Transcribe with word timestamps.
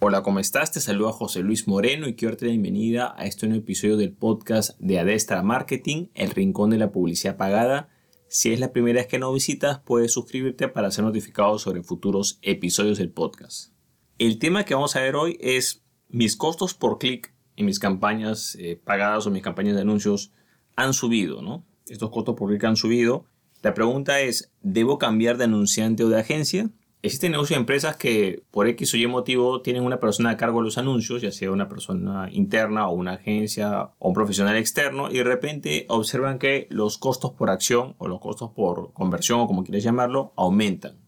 Hola, 0.00 0.22
¿cómo 0.22 0.38
estás? 0.38 0.70
Te 0.70 0.80
saluda 0.80 1.10
José 1.10 1.40
Luis 1.40 1.66
Moreno 1.66 2.06
y 2.06 2.14
quiero 2.14 2.30
darte 2.30 2.44
la 2.44 2.52
bienvenida 2.52 3.16
a 3.18 3.26
este 3.26 3.48
nuevo 3.48 3.64
episodio 3.64 3.96
del 3.96 4.12
podcast 4.12 4.78
de 4.78 5.00
Adestra 5.00 5.42
Marketing, 5.42 6.06
el 6.14 6.30
rincón 6.30 6.70
de 6.70 6.78
la 6.78 6.92
publicidad 6.92 7.36
pagada. 7.36 7.88
Si 8.28 8.52
es 8.52 8.60
la 8.60 8.72
primera 8.72 9.00
vez 9.00 9.08
que 9.08 9.18
nos 9.18 9.34
visitas, 9.34 9.80
puedes 9.80 10.12
suscribirte 10.12 10.68
para 10.68 10.92
ser 10.92 11.02
notificado 11.02 11.58
sobre 11.58 11.82
futuros 11.82 12.38
episodios 12.42 12.98
del 12.98 13.10
podcast. 13.10 13.72
El 14.18 14.38
tema 14.38 14.64
que 14.64 14.74
vamos 14.74 14.94
a 14.94 15.00
ver 15.00 15.16
hoy 15.16 15.36
es 15.40 15.82
mis 16.08 16.36
costos 16.36 16.74
por 16.74 16.98
clic 16.98 17.34
en 17.56 17.66
mis 17.66 17.80
campañas 17.80 18.56
eh, 18.60 18.80
pagadas 18.82 19.26
o 19.26 19.32
mis 19.32 19.42
campañas 19.42 19.74
de 19.74 19.82
anuncios 19.82 20.30
han 20.76 20.94
subido, 20.94 21.42
¿no? 21.42 21.66
Estos 21.88 22.10
costos 22.10 22.36
por 22.36 22.50
clic 22.50 22.62
han 22.62 22.76
subido. 22.76 23.24
La 23.62 23.74
pregunta 23.74 24.20
es, 24.20 24.52
¿debo 24.62 24.98
cambiar 24.98 25.38
de 25.38 25.44
anunciante 25.44 26.04
o 26.04 26.08
de 26.08 26.20
agencia? 26.20 26.70
Existen 27.00 27.30
negocios 27.30 27.56
de 27.56 27.60
empresas 27.60 27.96
que 27.96 28.42
por 28.50 28.66
X 28.66 28.94
o 28.94 28.96
Y 28.96 29.06
motivo 29.06 29.62
tienen 29.62 29.84
una 29.84 30.00
persona 30.00 30.30
a 30.30 30.36
cargo 30.36 30.58
de 30.58 30.64
los 30.64 30.78
anuncios, 30.78 31.22
ya 31.22 31.30
sea 31.30 31.52
una 31.52 31.68
persona 31.68 32.28
interna 32.32 32.88
o 32.88 32.94
una 32.94 33.12
agencia 33.12 33.90
o 33.98 34.08
un 34.08 34.14
profesional 34.14 34.56
externo, 34.56 35.08
y 35.08 35.18
de 35.18 35.24
repente 35.24 35.86
observan 35.88 36.40
que 36.40 36.66
los 36.70 36.98
costos 36.98 37.32
por 37.32 37.50
acción 37.50 37.94
o 37.98 38.08
los 38.08 38.18
costos 38.18 38.50
por 38.50 38.92
conversión 38.94 39.38
o 39.38 39.46
como 39.46 39.62
quieras 39.62 39.84
llamarlo 39.84 40.32
aumentan 40.34 40.98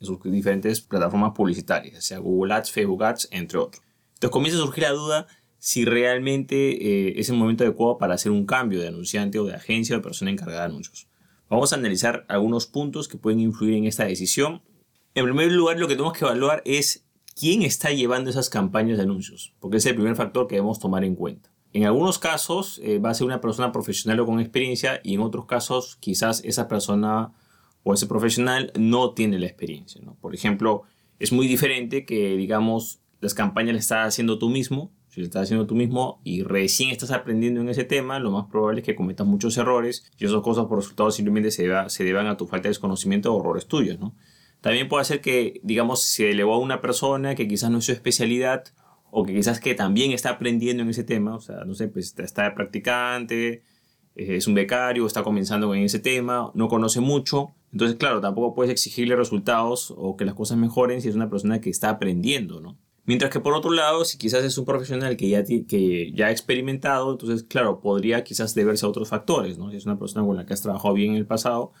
en 0.00 0.06
sus 0.06 0.20
diferentes 0.24 0.80
plataformas 0.80 1.32
publicitarias, 1.32 2.04
sea 2.04 2.18
Google 2.18 2.52
Ads, 2.54 2.72
Facebook 2.72 3.04
Ads, 3.04 3.28
entre 3.30 3.58
otros. 3.58 3.82
Entonces 4.14 4.30
comienza 4.30 4.58
a 4.58 4.64
surgir 4.64 4.82
la 4.82 4.90
duda 4.90 5.26
si 5.58 5.84
realmente 5.84 6.56
eh, 6.56 7.14
es 7.20 7.28
el 7.28 7.36
momento 7.36 7.62
adecuado 7.62 7.98
para 7.98 8.14
hacer 8.14 8.32
un 8.32 8.46
cambio 8.46 8.80
de 8.80 8.88
anunciante 8.88 9.38
o 9.38 9.44
de 9.44 9.54
agencia 9.54 9.94
o 9.94 9.98
de 9.98 10.02
persona 10.02 10.32
encargada 10.32 10.62
de 10.62 10.66
anuncios. 10.66 11.08
Vamos 11.48 11.72
a 11.72 11.76
analizar 11.76 12.24
algunos 12.28 12.66
puntos 12.66 13.06
que 13.06 13.16
pueden 13.16 13.38
influir 13.38 13.74
en 13.74 13.84
esta 13.84 14.04
decisión 14.04 14.62
en 15.16 15.24
primer 15.24 15.50
lugar, 15.50 15.78
lo 15.78 15.88
que 15.88 15.94
tenemos 15.94 16.12
que 16.12 16.26
evaluar 16.26 16.62
es 16.66 17.06
quién 17.34 17.62
está 17.62 17.90
llevando 17.90 18.28
esas 18.28 18.50
campañas 18.50 18.98
de 18.98 19.04
anuncios, 19.04 19.54
porque 19.60 19.78
es 19.78 19.86
el 19.86 19.94
primer 19.94 20.14
factor 20.14 20.46
que 20.46 20.56
debemos 20.56 20.78
tomar 20.78 21.04
en 21.04 21.14
cuenta. 21.14 21.50
En 21.72 21.84
algunos 21.84 22.18
casos 22.18 22.78
eh, 22.84 22.98
va 22.98 23.10
a 23.10 23.14
ser 23.14 23.26
una 23.26 23.40
persona 23.40 23.72
profesional 23.72 24.20
o 24.20 24.26
con 24.26 24.40
experiencia 24.40 25.00
y 25.02 25.14
en 25.14 25.22
otros 25.22 25.46
casos 25.46 25.96
quizás 26.00 26.44
esa 26.44 26.68
persona 26.68 27.32
o 27.82 27.94
ese 27.94 28.06
profesional 28.06 28.72
no 28.78 29.14
tiene 29.14 29.38
la 29.38 29.46
experiencia. 29.46 30.02
Por 30.20 30.34
ejemplo, 30.34 30.82
es 31.18 31.32
muy 31.32 31.48
diferente 31.48 32.04
que, 32.04 32.36
digamos, 32.36 33.00
las 33.20 33.32
campañas 33.32 33.74
las 33.74 33.84
estás 33.84 34.08
haciendo 34.08 34.38
tú 34.38 34.50
mismo. 34.50 34.92
Si 35.08 35.20
las 35.20 35.28
estás 35.28 35.44
haciendo 35.44 35.66
tú 35.66 35.74
mismo 35.74 36.20
y 36.24 36.42
recién 36.42 36.90
estás 36.90 37.10
aprendiendo 37.10 37.62
en 37.62 37.70
ese 37.70 37.84
tema, 37.84 38.18
lo 38.18 38.32
más 38.32 38.50
probable 38.50 38.80
es 38.80 38.86
que 38.86 38.94
cometas 38.94 39.26
muchos 39.26 39.56
errores 39.56 40.04
y 40.18 40.26
esas 40.26 40.42
cosas 40.42 40.66
por 40.66 40.76
resultados 40.76 41.14
simplemente 41.14 41.50
se, 41.50 41.70
se 41.88 42.04
deban 42.04 42.26
a 42.26 42.36
tu 42.36 42.46
falta 42.46 42.64
de 42.64 42.70
desconocimiento 42.70 43.34
o 43.34 43.40
errores 43.40 43.66
tuyos. 43.66 43.98
También 44.66 44.88
puede 44.88 45.04
ser 45.04 45.20
que, 45.20 45.60
digamos, 45.62 46.02
se 46.02 46.32
elevó 46.32 46.54
a 46.54 46.58
una 46.58 46.80
persona 46.80 47.36
que 47.36 47.46
quizás 47.46 47.70
no 47.70 47.78
es 47.78 47.84
su 47.84 47.92
especialidad 47.92 48.64
o 49.12 49.24
que 49.24 49.32
quizás 49.32 49.60
que 49.60 49.76
también 49.76 50.10
está 50.10 50.30
aprendiendo 50.30 50.82
en 50.82 50.88
ese 50.88 51.04
tema, 51.04 51.36
o 51.36 51.40
sea, 51.40 51.64
no 51.64 51.74
sé, 51.74 51.86
pues 51.86 52.18
está 52.18 52.52
practicante, 52.52 53.62
eh, 54.16 54.34
es 54.34 54.48
un 54.48 54.54
becario, 54.54 55.06
está 55.06 55.22
comenzando 55.22 55.72
en 55.72 55.84
ese 55.84 56.00
tema, 56.00 56.50
no 56.54 56.66
conoce 56.66 56.98
mucho. 56.98 57.54
Entonces, 57.70 57.96
claro, 57.96 58.20
tampoco 58.20 58.56
puedes 58.56 58.72
exigirle 58.72 59.14
resultados 59.14 59.94
o 59.96 60.16
que 60.16 60.24
las 60.24 60.34
cosas 60.34 60.58
mejoren 60.58 61.00
si 61.00 61.10
es 61.10 61.14
una 61.14 61.30
persona 61.30 61.60
que 61.60 61.70
está 61.70 61.88
aprendiendo, 61.90 62.60
¿no? 62.60 62.76
Mientras 63.04 63.30
que 63.30 63.38
por 63.38 63.54
otro 63.54 63.70
lado, 63.70 64.04
si 64.04 64.18
quizás 64.18 64.42
es 64.42 64.58
un 64.58 64.64
profesional 64.64 65.16
que 65.16 65.28
ya, 65.28 65.44
que 65.44 66.10
ya 66.12 66.26
ha 66.26 66.30
experimentado, 66.32 67.12
entonces, 67.12 67.44
claro, 67.44 67.78
podría 67.78 68.24
quizás 68.24 68.52
deberse 68.56 68.84
a 68.84 68.88
otros 68.88 69.10
factores, 69.10 69.58
¿no? 69.58 69.70
Si 69.70 69.76
es 69.76 69.86
una 69.86 69.96
persona 69.96 70.26
con 70.26 70.36
la 70.36 70.44
que 70.44 70.54
has 70.54 70.62
trabajado 70.62 70.92
bien 70.92 71.12
en 71.12 71.18
el 71.18 71.26
pasado, 71.26 71.72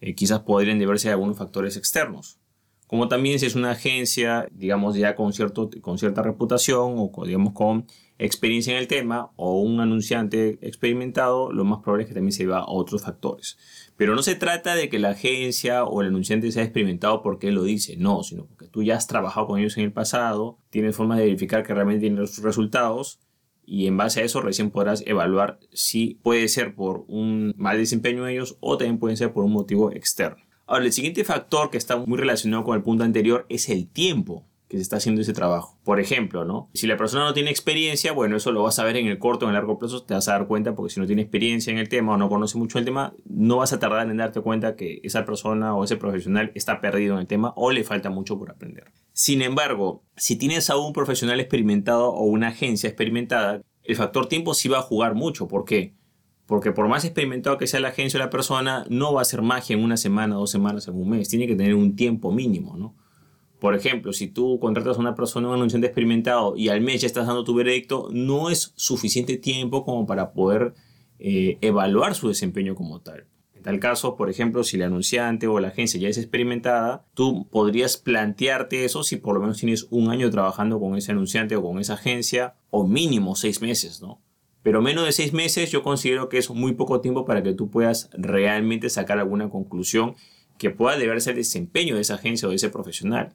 eh, 0.00 0.14
quizás 0.14 0.40
podrían 0.40 0.78
deberse 0.78 1.08
a 1.08 1.12
algunos 1.12 1.36
factores 1.36 1.76
externos. 1.76 2.38
Como 2.86 3.08
también 3.08 3.40
si 3.40 3.46
es 3.46 3.56
una 3.56 3.72
agencia, 3.72 4.46
digamos, 4.52 4.94
ya 4.96 5.16
con, 5.16 5.32
cierto, 5.32 5.70
con 5.80 5.98
cierta 5.98 6.22
reputación 6.22 6.94
o 6.96 7.26
digamos 7.26 7.52
con 7.52 7.86
experiencia 8.18 8.72
en 8.72 8.78
el 8.78 8.86
tema 8.86 9.32
o 9.36 9.60
un 9.60 9.80
anunciante 9.80 10.58
experimentado, 10.62 11.52
lo 11.52 11.64
más 11.64 11.80
probable 11.80 12.04
es 12.04 12.08
que 12.08 12.14
también 12.14 12.32
se 12.32 12.46
va 12.46 12.58
a 12.58 12.68
otros 12.68 13.02
factores. 13.02 13.58
Pero 13.96 14.14
no 14.14 14.22
se 14.22 14.36
trata 14.36 14.74
de 14.76 14.88
que 14.88 14.98
la 14.98 15.10
agencia 15.10 15.84
o 15.84 16.00
el 16.00 16.08
anunciante 16.08 16.52
sea 16.52 16.62
experimentado 16.62 17.22
porque 17.22 17.48
él 17.48 17.56
lo 17.56 17.64
dice, 17.64 17.96
no, 17.96 18.22
sino 18.22 18.46
porque 18.46 18.68
tú 18.68 18.82
ya 18.82 18.96
has 18.96 19.06
trabajado 19.06 19.48
con 19.48 19.58
ellos 19.58 19.76
en 19.76 19.84
el 19.84 19.92
pasado, 19.92 20.58
tienes 20.70 20.94
forma 20.94 21.16
de 21.16 21.24
verificar 21.24 21.64
que 21.64 21.74
realmente 21.74 22.00
tienen 22.00 22.20
los 22.20 22.38
resultados 22.42 23.18
y 23.66 23.86
en 23.86 23.96
base 23.96 24.20
a 24.20 24.24
eso 24.24 24.40
recién 24.40 24.70
podrás 24.70 25.02
evaluar 25.06 25.58
si 25.72 26.18
puede 26.22 26.48
ser 26.48 26.74
por 26.74 27.04
un 27.08 27.52
mal 27.58 27.76
desempeño 27.76 28.24
de 28.24 28.32
ellos 28.32 28.56
o 28.60 28.78
también 28.78 28.98
puede 28.98 29.16
ser 29.16 29.32
por 29.32 29.44
un 29.44 29.52
motivo 29.52 29.90
externo. 29.92 30.42
Ahora, 30.66 30.84
el 30.84 30.92
siguiente 30.92 31.24
factor 31.24 31.70
que 31.70 31.76
está 31.76 31.96
muy 31.96 32.18
relacionado 32.18 32.64
con 32.64 32.76
el 32.76 32.82
punto 32.82 33.04
anterior 33.04 33.46
es 33.48 33.68
el 33.68 33.88
tiempo 33.88 34.46
que 34.68 34.76
se 34.76 34.82
está 34.82 34.96
haciendo 34.96 35.20
ese 35.20 35.32
trabajo. 35.32 35.78
Por 35.84 36.00
ejemplo, 36.00 36.44
¿no? 36.44 36.70
Si 36.74 36.86
la 36.86 36.96
persona 36.96 37.24
no 37.24 37.34
tiene 37.34 37.50
experiencia, 37.50 38.12
bueno, 38.12 38.36
eso 38.36 38.50
lo 38.50 38.62
vas 38.62 38.78
a 38.78 38.84
ver 38.84 38.96
en 38.96 39.06
el 39.06 39.18
corto 39.18 39.46
o 39.46 39.48
en 39.48 39.54
el 39.54 39.60
largo 39.60 39.78
plazo, 39.78 40.02
te 40.02 40.14
vas 40.14 40.26
a 40.28 40.32
dar 40.32 40.46
cuenta 40.46 40.74
porque 40.74 40.92
si 40.92 41.00
no 41.00 41.06
tiene 41.06 41.22
experiencia 41.22 41.70
en 41.70 41.78
el 41.78 41.88
tema 41.88 42.14
o 42.14 42.16
no 42.16 42.28
conoce 42.28 42.58
mucho 42.58 42.78
el 42.78 42.84
tema, 42.84 43.14
no 43.26 43.58
vas 43.58 43.72
a 43.72 43.78
tardar 43.78 44.10
en 44.10 44.16
darte 44.16 44.40
cuenta 44.40 44.74
que 44.74 45.00
esa 45.04 45.24
persona 45.24 45.74
o 45.74 45.84
ese 45.84 45.96
profesional 45.96 46.50
está 46.54 46.80
perdido 46.80 47.14
en 47.14 47.20
el 47.20 47.26
tema 47.26 47.52
o 47.56 47.70
le 47.70 47.84
falta 47.84 48.10
mucho 48.10 48.38
por 48.38 48.50
aprender. 48.50 48.92
Sin 49.12 49.40
embargo, 49.42 50.02
si 50.16 50.36
tienes 50.36 50.68
a 50.68 50.76
un 50.76 50.92
profesional 50.92 51.38
experimentado 51.38 52.10
o 52.10 52.24
una 52.24 52.48
agencia 52.48 52.88
experimentada, 52.88 53.62
el 53.84 53.96
factor 53.96 54.26
tiempo 54.26 54.52
sí 54.52 54.68
va 54.68 54.78
a 54.78 54.82
jugar 54.82 55.14
mucho. 55.14 55.46
¿Por 55.46 55.64
qué? 55.64 55.94
Porque 56.46 56.72
por 56.72 56.88
más 56.88 57.04
experimentado 57.04 57.56
que 57.56 57.66
sea 57.66 57.80
la 57.80 57.88
agencia 57.88 58.18
o 58.18 58.22
la 58.22 58.30
persona, 58.30 58.84
no 58.88 59.12
va 59.12 59.22
a 59.22 59.24
ser 59.24 59.42
magia 59.42 59.74
en 59.74 59.82
una 59.82 59.96
semana, 59.96 60.34
dos 60.34 60.50
semanas, 60.50 60.88
en 60.88 60.94
un 60.94 61.10
mes. 61.10 61.28
Tiene 61.28 61.46
que 61.46 61.56
tener 61.56 61.74
un 61.74 61.96
tiempo 61.96 62.32
mínimo, 62.32 62.76
¿no? 62.76 62.94
Por 63.58 63.74
ejemplo, 63.74 64.12
si 64.12 64.28
tú 64.28 64.58
contratas 64.60 64.98
a 64.98 65.00
una 65.00 65.14
persona, 65.14 65.48
un 65.48 65.54
anunciante 65.54 65.86
experimentado, 65.86 66.56
y 66.56 66.68
al 66.68 66.80
mes 66.80 67.00
ya 67.00 67.06
estás 67.06 67.26
dando 67.26 67.44
tu 67.44 67.54
veredicto, 67.54 68.08
no 68.12 68.50
es 68.50 68.72
suficiente 68.76 69.36
tiempo 69.38 69.84
como 69.84 70.06
para 70.06 70.32
poder 70.32 70.74
eh, 71.18 71.58
evaluar 71.60 72.14
su 72.14 72.28
desempeño 72.28 72.74
como 72.74 73.00
tal 73.00 73.26
tal 73.66 73.80
caso, 73.80 74.14
por 74.14 74.30
ejemplo, 74.30 74.62
si 74.62 74.76
el 74.76 74.84
anunciante 74.84 75.48
o 75.48 75.58
la 75.58 75.68
agencia 75.68 75.98
ya 75.98 76.08
es 76.08 76.18
experimentada, 76.18 77.04
tú 77.14 77.48
podrías 77.50 77.96
plantearte 77.96 78.84
eso 78.84 79.02
si 79.02 79.16
por 79.16 79.34
lo 79.34 79.40
menos 79.40 79.58
tienes 79.58 79.88
un 79.90 80.08
año 80.08 80.30
trabajando 80.30 80.78
con 80.78 80.96
ese 80.96 81.10
anunciante 81.10 81.56
o 81.56 81.62
con 81.64 81.80
esa 81.80 81.94
agencia, 81.94 82.54
o 82.70 82.86
mínimo 82.86 83.34
seis 83.34 83.60
meses, 83.60 84.00
¿no? 84.00 84.22
Pero 84.62 84.82
menos 84.82 85.04
de 85.04 85.10
seis 85.10 85.32
meses 85.32 85.72
yo 85.72 85.82
considero 85.82 86.28
que 86.28 86.38
es 86.38 86.48
muy 86.48 86.74
poco 86.74 87.00
tiempo 87.00 87.24
para 87.24 87.42
que 87.42 87.54
tú 87.54 87.68
puedas 87.68 88.08
realmente 88.12 88.88
sacar 88.88 89.18
alguna 89.18 89.50
conclusión 89.50 90.14
que 90.58 90.70
pueda 90.70 90.96
deberse 90.96 91.30
al 91.30 91.36
desempeño 91.36 91.96
de 91.96 92.02
esa 92.02 92.14
agencia 92.14 92.46
o 92.46 92.50
de 92.50 92.56
ese 92.58 92.70
profesional. 92.70 93.34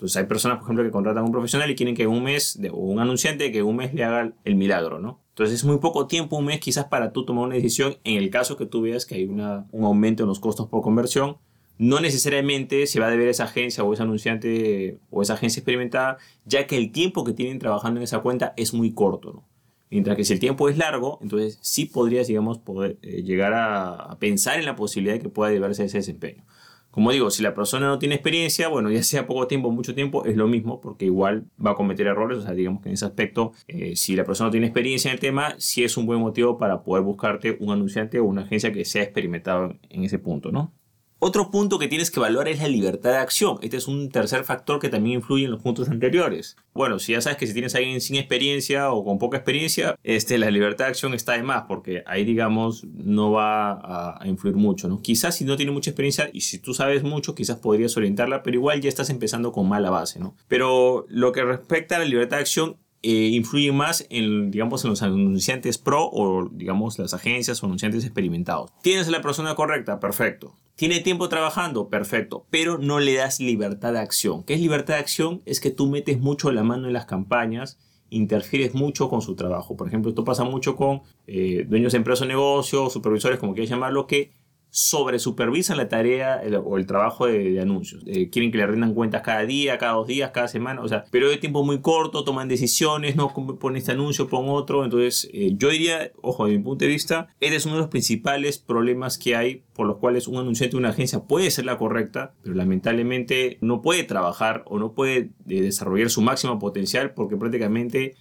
Entonces 0.00 0.16
hay 0.16 0.24
personas, 0.24 0.56
por 0.56 0.64
ejemplo, 0.64 0.82
que 0.82 0.90
contratan 0.90 1.22
a 1.22 1.26
un 1.26 1.30
profesional 1.30 1.70
y 1.70 1.74
quieren 1.74 1.94
que 1.94 2.06
un 2.06 2.22
mes, 2.22 2.58
o 2.72 2.78
un 2.78 3.00
anunciante, 3.00 3.52
que 3.52 3.62
un 3.62 3.76
mes 3.76 3.92
le 3.92 4.02
haga 4.02 4.32
el 4.44 4.54
milagro, 4.54 4.98
¿no? 4.98 5.20
Entonces 5.28 5.56
es 5.56 5.64
muy 5.66 5.76
poco 5.76 6.06
tiempo, 6.06 6.38
un 6.38 6.46
mes 6.46 6.58
quizás 6.58 6.86
para 6.86 7.12
tú 7.12 7.26
tomar 7.26 7.44
una 7.44 7.56
decisión 7.56 7.98
en 8.04 8.16
el 8.16 8.30
caso 8.30 8.56
que 8.56 8.64
tú 8.64 8.80
veas 8.80 9.04
que 9.04 9.16
hay 9.16 9.26
una, 9.26 9.66
un 9.72 9.84
aumento 9.84 10.22
en 10.22 10.30
los 10.30 10.40
costos 10.40 10.68
por 10.68 10.80
conversión. 10.80 11.36
No 11.76 12.00
necesariamente 12.00 12.86
se 12.86 12.98
va 12.98 13.08
a 13.08 13.10
deber 13.10 13.28
a 13.28 13.32
esa 13.32 13.44
agencia 13.44 13.84
o 13.84 13.92
ese 13.92 14.02
anunciante 14.02 14.98
o 15.10 15.20
esa 15.20 15.34
agencia 15.34 15.60
experimentada, 15.60 16.16
ya 16.46 16.66
que 16.66 16.78
el 16.78 16.92
tiempo 16.92 17.22
que 17.22 17.34
tienen 17.34 17.58
trabajando 17.58 18.00
en 18.00 18.04
esa 18.04 18.20
cuenta 18.20 18.54
es 18.56 18.72
muy 18.72 18.94
corto, 18.94 19.34
¿no? 19.34 19.48
Mientras 19.90 20.16
que 20.16 20.24
si 20.24 20.32
el 20.32 20.40
tiempo 20.40 20.70
es 20.70 20.78
largo, 20.78 21.18
entonces 21.20 21.58
sí 21.60 21.84
podrías, 21.84 22.26
digamos, 22.26 22.56
poder 22.56 22.96
eh, 23.02 23.22
llegar 23.22 23.52
a, 23.52 23.96
a, 23.96 24.18
pensar 24.18 24.58
en 24.58 24.64
la 24.64 24.76
posibilidad 24.76 25.14
de 25.14 25.20
que 25.20 25.28
pueda 25.28 25.50
deberse 25.50 25.82
a 25.82 25.86
ese 25.86 25.98
desempeño. 25.98 26.44
Como 26.90 27.12
digo, 27.12 27.30
si 27.30 27.42
la 27.42 27.54
persona 27.54 27.86
no 27.86 27.98
tiene 27.98 28.16
experiencia, 28.16 28.68
bueno, 28.68 28.90
ya 28.90 29.02
sea 29.02 29.26
poco 29.26 29.46
tiempo 29.46 29.68
o 29.68 29.70
mucho 29.70 29.94
tiempo, 29.94 30.24
es 30.24 30.36
lo 30.36 30.48
mismo, 30.48 30.80
porque 30.80 31.04
igual 31.04 31.46
va 31.64 31.72
a 31.72 31.74
cometer 31.74 32.06
errores. 32.06 32.38
O 32.38 32.42
sea, 32.42 32.52
digamos 32.52 32.82
que 32.82 32.88
en 32.88 32.94
ese 32.94 33.04
aspecto, 33.04 33.52
eh, 33.68 33.94
si 33.96 34.16
la 34.16 34.24
persona 34.24 34.48
no 34.48 34.50
tiene 34.52 34.66
experiencia 34.66 35.10
en 35.10 35.14
el 35.14 35.20
tema, 35.20 35.54
sí 35.58 35.84
es 35.84 35.96
un 35.96 36.06
buen 36.06 36.20
motivo 36.20 36.58
para 36.58 36.82
poder 36.82 37.04
buscarte 37.04 37.56
un 37.60 37.70
anunciante 37.70 38.18
o 38.18 38.24
una 38.24 38.42
agencia 38.42 38.72
que 38.72 38.84
sea 38.84 39.02
experimentado 39.02 39.76
en 39.88 40.04
ese 40.04 40.18
punto, 40.18 40.50
¿no? 40.50 40.72
Otro 41.22 41.50
punto 41.50 41.78
que 41.78 41.86
tienes 41.86 42.10
que 42.10 42.18
evaluar 42.18 42.48
es 42.48 42.60
la 42.60 42.68
libertad 42.68 43.10
de 43.10 43.18
acción. 43.18 43.58
Este 43.60 43.76
es 43.76 43.88
un 43.88 44.08
tercer 44.08 44.42
factor 44.44 44.80
que 44.80 44.88
también 44.88 45.16
influye 45.16 45.44
en 45.44 45.50
los 45.50 45.62
puntos 45.62 45.90
anteriores. 45.90 46.56
Bueno, 46.72 46.98
si 46.98 47.12
ya 47.12 47.20
sabes 47.20 47.36
que 47.36 47.46
si 47.46 47.52
tienes 47.52 47.74
a 47.74 47.78
alguien 47.78 48.00
sin 48.00 48.16
experiencia 48.16 48.90
o 48.90 49.04
con 49.04 49.18
poca 49.18 49.36
experiencia, 49.36 49.96
este, 50.02 50.38
la 50.38 50.50
libertad 50.50 50.86
de 50.86 50.92
acción 50.92 51.12
está 51.12 51.34
de 51.34 51.42
más 51.42 51.64
porque 51.68 52.02
ahí, 52.06 52.24
digamos, 52.24 52.84
no 52.84 53.32
va 53.32 54.16
a, 54.18 54.26
influir 54.26 54.56
mucho. 54.56 54.88
¿no? 54.88 55.02
Quizás 55.02 55.36
si 55.36 55.44
no 55.44 55.58
tiene 55.58 55.72
mucha 55.72 55.90
experiencia 55.90 56.30
y 56.32 56.40
si 56.40 56.58
tú 56.58 56.72
sabes 56.72 57.02
mucho, 57.02 57.34
quizás 57.34 57.58
podrías 57.58 57.94
orientarla, 57.98 58.42
pero 58.42 58.56
igual 58.56 58.80
ya 58.80 58.88
estás 58.88 59.10
empezando 59.10 59.52
con 59.52 59.68
mala 59.68 59.90
base. 59.90 60.20
¿no? 60.20 60.34
Pero 60.48 61.04
lo 61.10 61.32
que 61.32 61.44
respecta 61.44 61.96
a 61.96 61.98
la 61.98 62.06
libertad 62.06 62.38
de 62.38 62.42
acción, 62.44 62.76
eh, 63.02 63.30
influye 63.32 63.72
más 63.72 64.06
en, 64.10 64.50
digamos, 64.50 64.84
en 64.84 64.90
los 64.90 65.02
anunciantes 65.02 65.78
pro 65.78 66.04
o, 66.12 66.50
digamos, 66.52 66.98
las 66.98 67.14
agencias 67.14 67.62
o 67.62 67.66
anunciantes 67.66 68.04
experimentados. 68.04 68.70
¿Tienes 68.82 69.08
a 69.08 69.10
la 69.10 69.22
persona 69.22 69.54
correcta? 69.54 70.00
Perfecto. 70.00 70.54
¿Tiene 70.80 71.00
tiempo 71.00 71.28
trabajando? 71.28 71.90
Perfecto. 71.90 72.46
Pero 72.48 72.78
no 72.78 73.00
le 73.00 73.12
das 73.12 73.38
libertad 73.38 73.92
de 73.92 73.98
acción. 73.98 74.44
¿Qué 74.44 74.54
es 74.54 74.60
libertad 74.62 74.94
de 74.94 75.00
acción? 75.00 75.42
Es 75.44 75.60
que 75.60 75.70
tú 75.70 75.86
metes 75.88 76.18
mucho 76.18 76.50
la 76.52 76.62
mano 76.62 76.86
en 76.86 76.94
las 76.94 77.04
campañas 77.04 77.78
interfieres 78.08 78.72
mucho 78.72 79.10
con 79.10 79.20
su 79.20 79.36
trabajo. 79.36 79.76
Por 79.76 79.88
ejemplo, 79.88 80.08
esto 80.08 80.24
pasa 80.24 80.44
mucho 80.44 80.76
con 80.76 81.02
eh, 81.26 81.66
dueños 81.68 81.92
de 81.92 81.98
empresas 81.98 82.22
o 82.22 82.28
negocios, 82.28 82.94
supervisores, 82.94 83.38
como 83.38 83.52
quieras 83.52 83.68
llamarlo, 83.68 84.06
que 84.06 84.32
sobre 84.70 85.18
supervisan 85.18 85.76
la 85.76 85.88
tarea 85.88 86.40
o 86.64 86.78
el 86.78 86.86
trabajo 86.86 87.26
de, 87.26 87.60
anuncios. 87.60 88.04
Eh, 88.06 88.30
quieren 88.30 88.52
que 88.52 88.58
le 88.58 88.66
rindan 88.66 88.94
cuentas 88.94 89.22
cada 89.22 89.44
día, 89.44 89.78
cada 89.78 89.94
dos 89.94 90.06
días, 90.06 90.30
cada 90.30 90.48
semana. 90.48 90.80
O 90.80 90.88
sea, 90.88 91.04
pero 91.10 91.28
de 91.28 91.36
tiempo 91.36 91.64
muy 91.64 91.80
corto, 91.80 92.24
toman 92.24 92.48
decisiones, 92.48 93.16
no 93.16 93.34
pon 93.34 93.76
este 93.76 93.92
anuncio, 93.92 94.28
pon 94.28 94.48
otro. 94.48 94.84
Entonces, 94.84 95.28
eh, 95.32 95.52
yo 95.56 95.70
diría, 95.70 96.12
ojo, 96.22 96.46
de 96.46 96.56
mi 96.56 96.62
punto 96.62 96.84
de 96.84 96.90
vista, 96.90 97.28
este 97.40 97.56
es 97.56 97.66
uno 97.66 97.74
de 97.74 97.80
los 97.80 97.90
principales 97.90 98.58
problemas 98.58 99.18
que 99.18 99.34
hay 99.36 99.64
por 99.74 99.86
los 99.86 99.96
cuales 99.96 100.28
un 100.28 100.38
anunciante 100.38 100.76
de 100.76 100.78
una 100.78 100.90
agencia 100.90 101.20
puede 101.20 101.50
ser 101.50 101.64
la 101.64 101.78
correcta, 101.78 102.34
pero 102.42 102.54
lamentablemente 102.54 103.58
no 103.60 103.82
puede 103.82 104.04
trabajar 104.04 104.62
o 104.66 104.78
no 104.78 104.92
puede 104.92 105.30
eh, 105.48 105.62
desarrollar 105.62 106.10
su 106.10 106.22
máximo 106.22 106.58
potencial 106.58 107.12
porque 107.14 107.36
prácticamente 107.36 108.14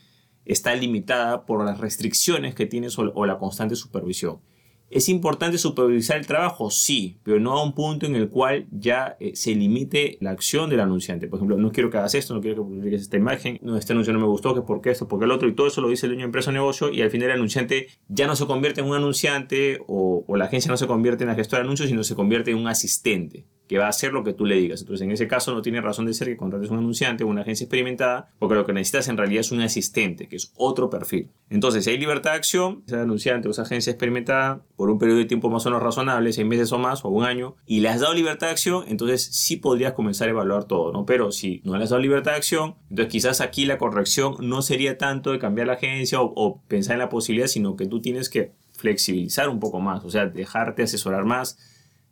está 0.46 0.74
limitada 0.74 1.46
por 1.46 1.64
las 1.64 1.80
restricciones 1.80 2.56
que 2.56 2.66
tiene 2.66 2.88
o 2.98 3.26
la 3.26 3.38
constante 3.38 3.76
supervisión. 3.76 4.40
¿Es 4.90 5.08
importante 5.08 5.58
supervisar 5.58 6.18
el 6.18 6.26
trabajo? 6.26 6.72
Sí, 6.72 7.20
pero 7.24 7.40
no 7.40 7.52
a 7.52 7.64
un 7.64 7.74
punto 7.74 8.08
en 8.08 8.16
el 8.16 8.30
cual 8.30 8.66
ya 8.72 9.18
eh, 9.20 9.36
se 9.36 9.54
limite 9.54 10.18
la 10.20 10.32
acción 10.32 10.70
del 10.70 10.80
anunciante. 10.80 11.28
Por 11.28 11.38
ejemplo, 11.38 11.58
no 11.58 11.72
quiero 11.72 11.92
que 11.92 11.98
hagas 11.98 12.16
esto, 12.16 12.34
no 12.34 12.42
quiero 12.42 12.56
que 12.64 12.70
publiques 12.70 13.02
esta 13.02 13.18
imagen, 13.18 13.60
no, 13.62 13.78
este 13.78 13.94
anuncio 13.94 14.14
no 14.14 14.20
me 14.20 14.26
gustó, 14.26 14.56
que 14.56 14.62
por 14.62 14.82
qué 14.82 14.90
esto, 14.90 15.08
porque 15.08 15.26
el 15.26 15.32
otro, 15.32 15.48
y 15.48 15.54
todo 15.54 15.68
eso 15.68 15.82
lo 15.82 15.90
dice 15.90 16.08
el 16.08 16.12
dueño 16.12 16.24
de 16.24 16.26
empresa 16.26 16.50
o 16.50 16.54
negocio, 16.54 16.92
y 16.92 17.02
al 17.02 17.12
final 17.12 17.30
el 17.30 17.36
anunciante 17.36 17.88
ya 18.08 18.26
no 18.26 18.36
se 18.36 18.48
convierte 18.48 18.82
en 18.82 18.88
un 18.88 18.96
anunciante 18.96 19.80
o 19.88 20.26
la 20.36 20.46
agencia 20.46 20.72
no 20.72 20.78
se 20.78 20.88
convierte 20.88 21.24
en 21.24 21.30
la 21.30 21.36
gestora 21.36 21.62
de 21.62 21.68
anuncios, 21.68 21.90
sino 21.90 22.04
se 22.04 22.16
convierte 22.16 22.52
en 22.52 22.58
un 22.58 22.68
asistente 22.68 23.46
que 23.70 23.78
va 23.78 23.86
a 23.86 23.90
hacer 23.90 24.14
lo 24.14 24.24
que 24.24 24.34
tú 24.34 24.46
le 24.48 24.56
digas. 24.56 24.82
Entonces, 24.82 25.06
en 25.06 25.12
ese 25.12 25.28
caso 25.28 25.54
no 25.54 25.62
tiene 25.62 25.80
razón 25.80 26.08
de 26.08 26.16
ser 26.16 26.28
que 26.28 26.36
contrates 26.36 26.72
un 26.72 26.80
anunciante 26.80 27.24
o 27.24 27.28
una 27.28 27.42
agencia 27.42 27.66
experimentada, 27.66 28.32
porque 28.40 28.56
lo 28.56 28.66
que 28.66 28.74
necesitas 28.74 29.08
en 29.10 29.16
realidad 29.16 29.42
es 29.42 29.52
un 29.52 29.62
asistente, 29.62 30.28
que 30.28 30.38
es 30.38 30.52
otro 30.58 30.90
perfil. 30.90 31.30
Entonces, 31.52 31.84
si 31.84 31.92
hay 31.92 32.00
libertad 32.00 32.32
de 32.32 32.38
acción, 32.38 32.82
ese 32.88 32.96
anunciante 32.96 33.48
o 33.48 33.52
esa 33.52 33.62
agencia 33.62 33.92
experimentada, 33.92 34.64
por 34.76 34.90
un 34.90 34.98
periodo 34.98 35.20
de 35.20 35.26
tiempo 35.26 35.52
más 35.52 35.68
o 35.68 35.70
menos 35.70 35.84
razonable, 35.84 36.34
seis 36.34 36.48
meses 36.48 36.72
o 36.72 36.80
más, 36.80 37.06
o 37.06 37.10
un 37.10 37.24
año, 37.24 37.58
y 37.68 37.82
le 37.82 37.90
has 37.90 38.02
dado 38.02 38.16
libertad 38.16 38.48
de 38.48 38.54
acción, 38.54 38.86
entonces 38.88 39.24
sí 39.24 39.58
podrías 39.58 39.94
comenzar 39.94 40.30
a 40.30 40.32
evaluar 40.32 40.64
todo, 40.64 40.92
¿no? 40.92 41.06
Pero 41.06 41.32
si 41.32 41.62
no 41.64 41.78
le 41.78 41.84
has 41.84 41.92
dado 41.92 42.02
libertad 42.02 42.32
de 42.32 42.38
acción, 42.38 42.74
entonces 42.90 43.12
quizás 43.12 43.40
aquí 43.40 43.66
la 43.66 43.78
corrección 43.78 44.36
no 44.40 44.64
sería 44.64 44.98
tanto 44.98 45.32
de 45.32 45.38
cambiar 45.38 45.68
la 45.68 45.74
agencia 45.74 46.20
o, 46.22 46.34
o 46.36 46.64
pensar 46.68 46.94
en 46.94 47.00
la 47.02 47.10
posibilidad, 47.10 47.46
sino 47.46 47.76
que 47.76 47.86
tú 47.86 48.02
tienes 48.02 48.32
que 48.32 48.52
flexibilizar 48.72 49.48
un 49.48 49.60
poco 49.60 49.80
más, 49.80 50.04
o 50.06 50.10
sea, 50.10 50.26
dejarte 50.26 50.82
asesorar 50.82 51.26
más 51.26 51.60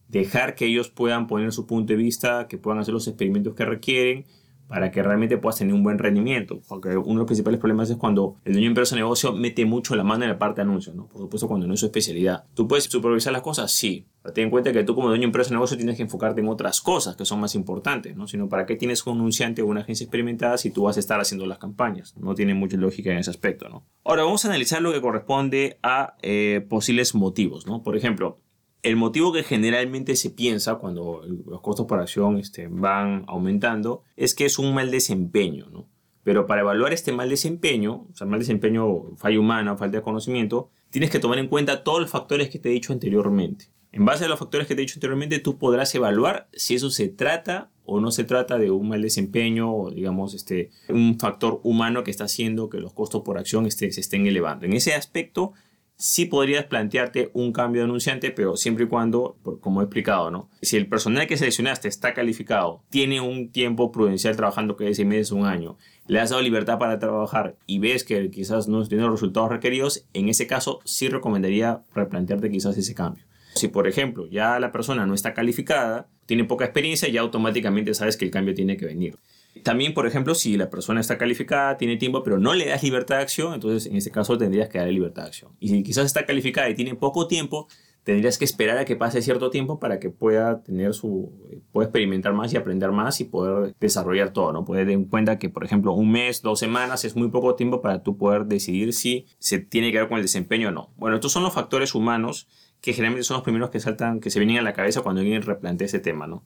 dejar 0.07 0.55
que 0.55 0.65
ellos 0.65 0.89
puedan 0.89 1.27
poner 1.27 1.51
su 1.51 1.65
punto 1.65 1.93
de 1.93 1.97
vista, 1.97 2.47
que 2.47 2.57
puedan 2.57 2.79
hacer 2.79 2.93
los 2.93 3.07
experimentos 3.07 3.55
que 3.55 3.65
requieren 3.65 4.25
para 4.67 4.91
que 4.91 5.01
realmente 5.01 5.37
puedas 5.37 5.57
tener 5.57 5.73
un 5.73 5.83
buen 5.83 5.97
rendimiento. 5.97 6.61
Porque 6.67 6.97
uno 6.97 7.13
de 7.13 7.15
los 7.15 7.25
principales 7.25 7.59
problemas 7.59 7.89
es 7.89 7.97
cuando 7.97 8.35
el 8.43 8.53
dueño 8.53 8.65
de 8.65 8.69
empresa 8.69 8.95
de 8.95 9.01
negocio 9.01 9.33
mete 9.33 9.65
mucho 9.65 9.95
la 9.95 10.03
mano 10.03 10.25
en 10.25 10.31
la 10.31 10.37
parte 10.37 10.57
de 10.57 10.63
anuncios, 10.63 10.95
¿no? 10.95 11.07
Por 11.07 11.21
supuesto, 11.21 11.47
cuando 11.47 11.67
no 11.67 11.73
es 11.73 11.79
su 11.79 11.85
especialidad. 11.85 12.45
¿Tú 12.53 12.67
puedes 12.67 12.85
supervisar 12.85 13.33
las 13.33 13.41
cosas? 13.41 13.71
Sí. 13.71 14.05
Pero 14.21 14.33
ten 14.33 14.45
en 14.45 14.49
cuenta 14.49 14.73
que 14.73 14.83
tú 14.83 14.93
como 14.93 15.07
dueño 15.07 15.21
de 15.21 15.27
empresa 15.27 15.49
de 15.49 15.55
negocio 15.55 15.77
tienes 15.77 15.95
que 15.95 16.03
enfocarte 16.03 16.41
en 16.41 16.49
otras 16.49 16.81
cosas 16.81 17.15
que 17.15 17.23
son 17.23 17.39
más 17.39 17.55
importantes, 17.55 18.15
¿no? 18.15 18.27
Sino 18.27 18.49
para 18.49 18.65
qué 18.65 18.75
tienes 18.75 19.05
un 19.07 19.17
anunciante 19.17 19.61
o 19.61 19.67
una 19.67 19.81
agencia 19.81 20.03
experimentada 20.03 20.57
si 20.57 20.69
tú 20.69 20.83
vas 20.83 20.97
a 20.97 20.99
estar 20.99 21.19
haciendo 21.21 21.45
las 21.45 21.59
campañas. 21.59 22.13
No 22.17 22.35
tiene 22.35 22.53
mucha 22.53 22.75
lógica 22.75 23.11
en 23.11 23.19
ese 23.19 23.29
aspecto, 23.29 23.69
¿no? 23.69 23.85
Ahora 24.03 24.23
vamos 24.23 24.43
a 24.43 24.49
analizar 24.49 24.81
lo 24.81 24.91
que 24.91 24.99
corresponde 24.99 25.79
a 25.81 26.15
eh, 26.21 26.65
posibles 26.67 27.15
motivos, 27.15 27.67
¿no? 27.67 27.83
Por 27.83 27.95
ejemplo, 27.95 28.39
el 28.87 28.95
motivo 28.95 29.33
que 29.33 29.43
generalmente 29.43 30.15
se 30.15 30.29
piensa 30.29 30.75
cuando 30.75 31.21
los 31.45 31.61
costos 31.61 31.85
por 31.85 31.99
acción 31.99 32.37
este, 32.37 32.67
van 32.67 33.25
aumentando 33.27 34.03
es 34.15 34.33
que 34.33 34.45
es 34.45 34.57
un 34.59 34.73
mal 34.73 34.91
desempeño, 34.91 35.67
¿no? 35.69 35.87
Pero 36.23 36.45
para 36.45 36.61
evaluar 36.61 36.93
este 36.93 37.11
mal 37.11 37.29
desempeño, 37.29 38.07
o 38.11 38.15
sea, 38.15 38.27
mal 38.27 38.39
desempeño, 38.39 39.15
falla 39.15 39.39
humana, 39.39 39.77
falta 39.77 39.97
de 39.97 40.03
conocimiento, 40.03 40.69
tienes 40.89 41.09
que 41.09 41.19
tomar 41.19 41.39
en 41.39 41.47
cuenta 41.47 41.83
todos 41.83 42.01
los 42.01 42.09
factores 42.09 42.49
que 42.49 42.59
te 42.59 42.69
he 42.69 42.73
dicho 42.73 42.91
anteriormente. 42.93 43.71
En 43.91 44.05
base 44.05 44.25
a 44.25 44.27
los 44.27 44.39
factores 44.39 44.67
que 44.67 44.75
te 44.75 44.81
he 44.81 44.85
dicho 44.85 44.97
anteriormente, 44.97 45.39
tú 45.39 45.57
podrás 45.57 45.93
evaluar 45.95 46.49
si 46.53 46.75
eso 46.75 46.89
se 46.89 47.07
trata 47.07 47.71
o 47.85 48.01
no 48.01 48.11
se 48.11 48.25
trata 48.25 48.57
de 48.57 48.71
un 48.71 48.89
mal 48.89 49.01
desempeño 49.01 49.73
o, 49.73 49.91
digamos, 49.91 50.33
este, 50.33 50.69
un 50.89 51.17
factor 51.17 51.61
humano 51.63 52.03
que 52.03 52.11
está 52.11 52.25
haciendo 52.25 52.69
que 52.69 52.79
los 52.79 52.93
costos 52.93 53.21
por 53.23 53.37
acción 53.37 53.65
este, 53.65 53.91
se 53.91 54.01
estén 54.01 54.27
elevando. 54.27 54.65
En 54.65 54.73
ese 54.73 54.93
aspecto, 54.93 55.53
sí 55.97 56.25
podrías 56.25 56.65
plantearte 56.65 57.31
un 57.33 57.51
cambio 57.51 57.81
de 57.81 57.85
anunciante, 57.85 58.31
pero 58.31 58.55
siempre 58.55 58.85
y 58.85 58.87
cuando, 58.87 59.37
como 59.61 59.81
he 59.81 59.85
explicado, 59.85 60.31
¿no? 60.31 60.49
Si 60.61 60.77
el 60.77 60.87
personal 60.87 61.27
que 61.27 61.37
seleccionaste 61.37 61.87
está 61.87 62.13
calificado, 62.13 62.83
tiene 62.89 63.19
un 63.19 63.51
tiempo 63.51 63.91
prudencial 63.91 64.35
trabajando 64.35 64.77
que 64.77 64.89
es 64.89 64.97
seis 64.97 65.07
meses, 65.07 65.31
un 65.31 65.45
año, 65.45 65.77
le 66.07 66.19
has 66.19 66.29
dado 66.29 66.41
libertad 66.41 66.77
para 66.77 66.99
trabajar 66.99 67.57
y 67.65 67.79
ves 67.79 68.03
que 68.03 68.29
quizás 68.29 68.67
no 68.67 68.87
tiene 68.87 69.03
los 69.03 69.13
resultados 69.13 69.49
requeridos, 69.49 70.05
en 70.13 70.29
ese 70.29 70.47
caso 70.47 70.79
sí 70.85 71.09
recomendaría 71.09 71.81
replantearte 71.93 72.49
quizás 72.51 72.77
ese 72.77 72.93
cambio. 72.93 73.25
Si, 73.55 73.67
por 73.67 73.87
ejemplo, 73.87 74.27
ya 74.27 74.59
la 74.59 74.71
persona 74.71 75.07
no 75.07 75.15
está 75.15 75.33
calificada, 75.33 76.07
tiene 76.27 76.43
poca 76.43 76.65
experiencia, 76.65 77.09
ya 77.09 77.21
automáticamente 77.21 77.95
sabes 77.95 78.15
que 78.15 78.25
el 78.25 78.31
cambio 78.31 78.53
tiene 78.53 78.77
que 78.77 78.85
venir. 78.85 79.17
También, 79.63 79.93
por 79.93 80.07
ejemplo, 80.07 80.35
si 80.35 80.57
la 80.57 80.69
persona 80.69 80.99
está 80.99 81.17
calificada, 81.17 81.77
tiene 81.77 81.97
tiempo, 81.97 82.23
pero 82.23 82.37
no 82.37 82.53
le 82.53 82.67
das 82.67 82.83
libertad 82.83 83.17
de 83.17 83.21
acción, 83.23 83.53
entonces 83.53 83.89
en 83.89 83.97
ese 83.97 84.11
caso 84.11 84.37
tendrías 84.37 84.69
que 84.69 84.77
darle 84.77 84.93
libertad 84.93 85.23
de 85.23 85.27
acción. 85.27 85.51
Y 85.59 85.69
si 85.69 85.83
quizás 85.83 86.05
está 86.05 86.25
calificada 86.25 86.69
y 86.69 86.75
tiene 86.75 86.95
poco 86.95 87.27
tiempo, 87.27 87.67
tendrías 88.07 88.37
que 88.37 88.45
esperar 88.45 88.77
a 88.77 88.85
que 88.85 88.95
pase 88.95 89.21
cierto 89.21 89.49
tiempo 89.49 89.79
para 89.79 89.99
que 89.99 90.09
pueda 90.09 90.63
tener 90.63 90.93
su 90.93 91.29
pueda 91.73 91.87
experimentar 91.87 92.31
más 92.31 92.53
y 92.53 92.57
aprender 92.57 92.93
más 92.93 93.19
y 93.19 93.25
poder 93.25 93.75
desarrollar 93.81 94.31
todo, 94.31 94.53
¿no? 94.53 94.63
Puede 94.63 94.83
tener 94.83 94.93
en 94.93 95.05
cuenta 95.05 95.37
que, 95.37 95.49
por 95.49 95.65
ejemplo, 95.65 95.91
un 95.91 96.09
mes, 96.09 96.41
dos 96.41 96.57
semanas 96.57 97.03
es 97.03 97.17
muy 97.17 97.27
poco 97.29 97.55
tiempo 97.55 97.81
para 97.81 98.03
tú 98.03 98.17
poder 98.17 98.45
decidir 98.45 98.93
si 98.93 99.25
se 99.39 99.59
tiene 99.59 99.91
que 99.91 99.97
ver 99.97 100.07
con 100.07 100.17
el 100.17 100.23
desempeño 100.23 100.69
o 100.69 100.71
no. 100.71 100.93
Bueno, 100.95 101.17
estos 101.17 101.33
son 101.33 101.43
los 101.43 101.53
factores 101.53 101.95
humanos 101.95 102.47
que 102.79 102.93
generalmente 102.93 103.25
son 103.25 103.35
los 103.35 103.43
primeros 103.43 103.71
que 103.71 103.81
saltan, 103.81 104.21
que 104.21 104.29
se 104.29 104.39
vienen 104.39 104.59
a 104.59 104.61
la 104.61 104.71
cabeza 104.71 105.01
cuando 105.01 105.19
alguien 105.19 105.41
replantea 105.41 105.87
ese 105.87 105.99
tema, 105.99 106.27
¿no? 106.27 106.45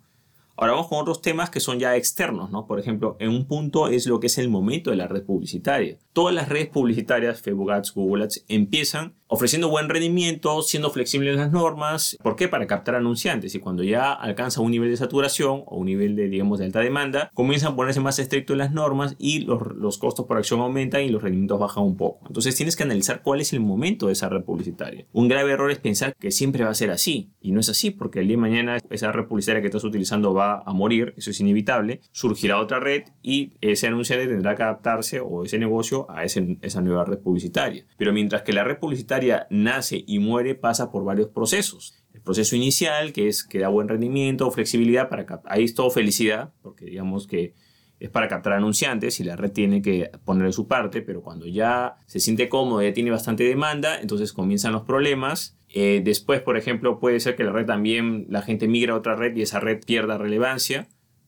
Ahora 0.62 0.74
vamos 0.74 0.90
con 0.90 1.00
otros 1.00 1.24
temas 1.24 1.50
que 1.50 1.60
son 1.60 1.80
ya 1.80 1.96
externos, 1.96 2.52
¿no? 2.52 2.68
Por 2.68 2.80
ejemplo, 2.80 3.18
en 3.18 3.30
un 3.30 3.48
punto 3.48 3.88
es 3.88 4.06
lo 4.06 4.19
que 4.19 4.28
es 4.28 4.38
el 4.38 4.48
momento 4.48 4.92
de 4.92 4.96
la 4.96 5.08
red 5.08 5.24
publicitaria. 5.24 5.98
Todas 6.13 6.36
las 6.36 6.50
redes 6.50 6.68
publicitarias, 6.68 7.42
Facebook 7.42 7.72
Ads, 7.72 7.96
Google 7.96 8.25
Ads, 8.25 8.46
empiezan 8.48 9.16
ofreciendo 9.25 9.69
buen 9.69 9.88
rendimiento, 9.88 10.62
siendo 10.62 10.92
flexibles 10.92 11.34
en 11.34 11.40
las 11.40 11.52
normas. 11.52 12.18
¿Por 12.22 12.36
qué? 12.36 12.50
Para 12.50 12.68
captar 12.68 12.96
anunciantes. 12.96 13.56
Y 13.56 13.60
cuando 13.60 13.81
ya 13.81 14.12
alcanza 14.12 14.60
un 14.60 14.72
nivel 14.72 14.90
de 14.90 14.98
saturación 14.98 15.63
o 15.66 15.78
un 15.78 15.86
nivel 15.86 16.18
de, 16.18 16.28
digamos, 16.28 16.60
alta 16.60 16.81
demanda, 16.81 17.31
comienzan 17.34 17.72
a 17.72 17.75
ponerse 17.78 18.02
más 18.02 18.19
estrictos 18.19 18.57
las 18.57 18.74
normas 18.74 19.16
y 19.18 19.40
los, 19.40 19.62
los 19.78 19.98
costos 19.98 20.25
por 20.25 20.38
acción 20.38 20.60
aumentan 20.60 21.02
y 21.02 21.10
los 21.10 21.24
rendimientos 21.24 21.60
bajan 21.60 21.86
un 21.86 21.96
poco. 21.96 22.28
Entonces 22.28 22.56
tienes 22.56 22.75
que 22.75 22.84
analizar 22.84 23.22
cuál 23.24 23.40
es 23.40 23.54
el 23.54 23.62
momento 23.62 24.07
de 24.07 24.14
esa 24.14 24.28
red 24.28 24.44
publicitaria. 24.44 25.06
Un 25.14 25.30
grave 25.30 25.54
error 25.54 25.72
es 25.72 25.80
pensar 25.80 26.14
que 26.19 26.30
siempre 26.30 26.66
va 26.66 26.72
a 26.72 26.75
ser 26.75 26.92
así. 26.92 27.31
Y 27.40 27.54
no 27.54 27.62
es 27.62 27.69
así, 27.69 27.90
porque 27.90 28.19
el 28.19 28.28
día 28.28 28.36
de 28.36 28.42
mañana 28.42 28.78
esa 28.90 29.14
red 29.14 29.28
publicitaria 29.28 29.62
que 29.62 29.68
estás 29.68 29.86
utilizando 29.86 30.34
va 30.34 30.50
a 30.56 30.74
morir, 30.74 31.13
eso 31.18 31.31
es 31.31 31.39
inevitable. 31.39 32.01
Surgirá 32.12 32.59
otra 32.59 32.80
red 32.80 33.03
y 33.21 33.53
ese 33.62 33.88
anunciante 33.88 34.27
tendrá 34.27 34.56
que 34.56 34.63
adaptarse 34.63 35.19
o 35.19 35.44
ese 35.44 35.59
negocio 35.59 36.09
a 36.09 36.24
ese, 36.24 36.57
esa 36.62 36.81
nueva 36.81 37.06
red 37.06 37.19
publicitaria. 37.19 37.85
Pero 37.97 38.14
mientras 38.14 38.42
que 38.42 38.54
la 38.54 38.64
red 38.64 38.78
publicitaria 38.78 39.47
nace 39.49 40.04
y 40.06 40.19
muere 40.19 40.56
pasa 40.56 40.92
por 40.92 41.04
varios 41.04 41.30
procesos. 41.30 42.04
El 42.14 42.21
proceso 42.21 42.56
inicial, 42.56 43.14
que 43.14 43.28
es 43.28 43.44
que 43.44 43.59
da 43.59 43.69
buen 43.69 43.87
rendimiento, 43.87 44.52
flexibilidad, 44.52 45.09
para 45.09 45.26
ahí 45.45 45.64
es 45.64 45.73
todo 45.73 45.90
felicidad, 45.90 46.54
porque 46.61 46.85
digamos 46.85 47.28
que 47.28 47.54
es 48.02 48.09
para 48.09 48.28
captar 48.28 48.54
anunciantes 48.54 49.19
y 49.19 49.23
la 49.23 49.35
red 49.35 49.52
tiene 49.52 49.83
que 49.83 50.09
ponerle 50.26 50.52
su 50.54 50.68
parte, 50.68 51.04
pero 51.04 51.21
cuando 51.21 51.45
ya 51.45 51.97
se 52.07 52.19
siente 52.19 52.49
cómodo, 52.49 52.81
ya 52.81 52.94
tiene 52.94 53.11
bastante 53.11 53.44
demanda, 53.44 54.02
entonces 54.02 54.33
comienzan 54.33 54.73
los 54.73 54.81
problemas. 54.81 55.56
Eh, 55.73 56.01
después, 56.04 56.42
por 56.42 56.57
ejemplo, 56.57 56.99
puede 56.99 57.19
ser 57.19 57.35
que 57.35 57.44
la 57.44 57.51
red 57.51 57.66
también, 57.66 58.25
la 58.30 58.42
gente 58.42 58.68
migra 58.68 58.94
a 58.94 58.97
otra 58.97 59.16
red 59.16 59.35
y 59.35 59.42
esa 59.42 59.59
red 59.59 59.83
pierda 59.85 60.18
relevancia, 60.18 60.87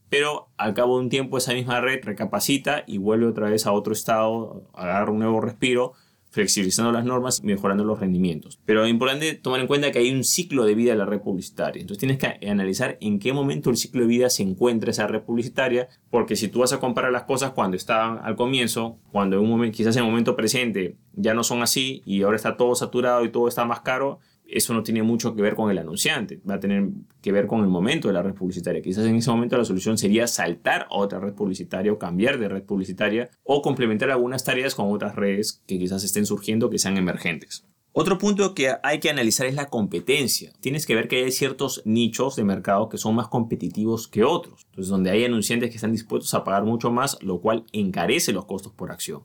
pero 0.10 0.50
al 0.58 0.74
cabo 0.74 0.98
de 0.98 1.06
un 1.06 1.10
tiempo 1.10 1.38
esa 1.38 1.54
misma 1.54 1.82
red 1.82 2.04
recapacita 2.04 2.84
y 2.86 2.98
vuelve 2.98 3.26
otra 3.26 3.50
vez 3.50 3.66
a 3.66 3.72
otro 3.72 3.94
estado, 3.94 4.70
agarra 4.74 5.12
un 5.12 5.20
nuevo 5.20 5.42
respiro 5.42 5.94
flexibilizando 6.34 6.92
las 6.92 7.06
normas 7.06 7.42
y 7.44 7.46
mejorando 7.46 7.84
los 7.84 8.00
rendimientos. 8.00 8.60
Pero 8.66 8.84
es 8.84 8.90
importante 8.90 9.36
tomar 9.36 9.60
en 9.60 9.68
cuenta 9.68 9.92
que 9.92 10.00
hay 10.00 10.12
un 10.12 10.24
ciclo 10.24 10.66
de 10.66 10.74
vida 10.74 10.92
de 10.92 10.98
la 10.98 11.06
red 11.06 11.22
publicitaria. 11.22 11.80
Entonces 11.80 12.00
tienes 12.00 12.18
que 12.18 12.50
analizar 12.50 12.98
en 13.02 13.20
qué 13.20 13.34
momento 13.34 13.70
el 13.70 13.78
ciclo 13.78 14.02
de 14.02 14.08
vida 14.08 14.32
se 14.32 14.42
encuentra 14.42 14.90
esa 14.90 15.06
red 15.06 15.22
publicitaria, 15.22 15.90
porque 16.10 16.36
si 16.36 16.48
tú 16.48 16.60
vas 16.60 16.74
a 16.74 16.80
comparar 16.80 17.12
las 17.12 17.26
cosas 17.26 17.52
cuando 17.52 17.78
estaban 17.78 18.20
al 18.24 18.36
comienzo, 18.36 18.98
cuando 19.12 19.36
en 19.36 19.44
un 19.44 19.50
momento, 19.50 19.78
quizás 19.78 19.96
en 19.96 20.06
el 20.06 20.10
momento 20.10 20.36
presente 20.36 20.98
ya 21.14 21.36
no 21.36 21.44
son 21.44 21.62
así 21.62 22.02
y 22.04 22.24
ahora 22.24 22.36
está 22.36 22.58
todo 22.58 22.74
saturado 22.74 23.24
y 23.26 23.32
todo 23.32 23.48
está 23.48 23.64
más 23.66 23.82
caro, 23.82 24.20
eso 24.54 24.74
no 24.74 24.84
tiene 24.84 25.04
mucho 25.04 25.36
que 25.36 25.42
ver 25.42 25.56
con 25.56 25.72
el 25.72 25.78
anunciante, 25.78 26.40
va 26.50 26.56
a 26.56 26.60
tener 26.60 26.90
que 27.22 27.32
ver 27.32 27.48
con 27.48 27.62
el 27.62 27.68
momento 27.68 28.08
de 28.08 28.14
la 28.14 28.22
red 28.22 28.34
publicitaria. 28.34 28.82
Quizás 28.82 29.06
en 29.06 29.16
ese 29.16 29.32
momento 29.32 29.58
la 29.58 29.66
solución 29.66 29.98
sería 29.98 30.28
saltar 30.28 30.88
a 30.90 30.96
otra 30.96 31.20
red 31.20 31.34
publicitaria 31.34 31.92
o 31.92 32.00
cambiar 32.00 32.38
de 32.38 32.50
red 32.50 32.64
publicitaria 32.64 33.30
o 33.44 33.62
complementar 33.62 34.12
algunas 34.12 34.44
tareas 34.44 34.76
con 34.76 34.92
otras 34.92 35.16
redes 35.16 35.64
que 35.66 35.80
quizás 35.80 36.04
estén 36.04 36.26
surgiendo 36.26 36.70
que 36.70 36.80
sean 36.80 36.98
emergentes. 36.98 37.66
Otro 37.96 38.18
punto 38.18 38.56
que 38.56 38.74
hay 38.82 39.00
que 39.00 39.12
analizar 39.12 39.46
es 39.46 39.54
la 39.54 39.70
competencia. 39.70 40.52
Tienes 40.62 40.88
que 40.88 40.96
ver 40.96 41.08
que 41.08 41.26
hay 41.26 41.32
ciertos 41.32 41.84
nichos 41.86 42.36
de 42.36 42.44
mercado 42.44 42.90
que 42.90 42.98
son 42.98 43.14
más 43.14 43.28
competitivos 43.28 44.08
que 44.08 44.24
otros. 44.24 44.66
Entonces, 44.72 44.90
donde 44.90 45.12
hay 45.12 45.26
anunciantes 45.26 45.70
que 45.70 45.76
están 45.76 45.92
dispuestos 45.92 46.34
a 46.34 46.44
pagar 46.44 46.64
mucho 46.64 46.92
más, 46.92 47.22
lo 47.22 47.40
cual 47.40 47.66
encarece 47.72 48.34
los 48.34 48.46
costos 48.46 48.74
por 48.74 48.92
acción. 48.92 49.22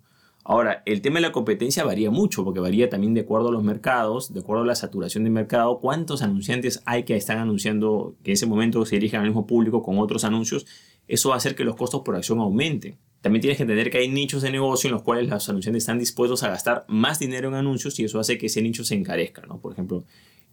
Ahora, 0.51 0.83
el 0.87 1.03
tema 1.03 1.17
de 1.17 1.27
la 1.27 1.33
competencia 1.33 1.85
varía 1.85 2.11
mucho, 2.11 2.43
porque 2.43 2.59
varía 2.59 2.89
también 2.89 3.13
de 3.13 3.21
acuerdo 3.21 3.51
a 3.51 3.53
los 3.53 3.63
mercados, 3.63 4.33
de 4.33 4.41
acuerdo 4.41 4.63
a 4.63 4.67
la 4.67 4.75
saturación 4.75 5.23
de 5.25 5.29
mercado, 5.29 5.79
cuántos 5.79 6.23
anunciantes 6.23 6.81
hay 6.87 7.03
que 7.03 7.15
están 7.17 7.37
anunciando, 7.37 8.17
que 8.25 8.31
en 8.31 8.33
ese 8.33 8.47
momento 8.47 8.87
se 8.87 8.97
dirigen 8.97 9.21
al 9.21 9.27
mismo 9.27 9.47
público 9.47 9.83
con 9.83 9.99
otros 9.99 10.25
anuncios, 10.25 10.65
eso 11.07 11.29
va 11.29 11.35
a 11.35 11.37
hacer 11.37 11.55
que 11.55 11.65
los 11.65 11.77
costos 11.77 12.01
por 12.01 12.17
acción 12.17 12.39
aumenten. 12.39 12.97
También 13.21 13.43
tienes 13.43 13.59
que 13.59 13.65
entender 13.65 13.91
que 13.91 13.99
hay 13.99 14.09
nichos 14.09 14.41
de 14.41 14.51
negocio 14.51 14.89
en 14.89 14.95
los 14.95 15.03
cuales 15.03 15.29
los 15.29 15.47
anunciantes 15.51 15.83
están 15.83 15.99
dispuestos 15.99 16.43
a 16.43 16.49
gastar 16.49 16.87
más 16.89 17.19
dinero 17.19 17.49
en 17.49 17.55
anuncios 17.55 18.01
y 18.01 18.05
eso 18.05 18.19
hace 18.19 18.39
que 18.39 18.47
ese 18.47 18.63
nicho 18.63 18.85
se 18.85 18.95
encarezca, 18.95 19.43
¿no? 19.43 19.61
Por 19.61 19.75
ejemplo, 19.75 20.07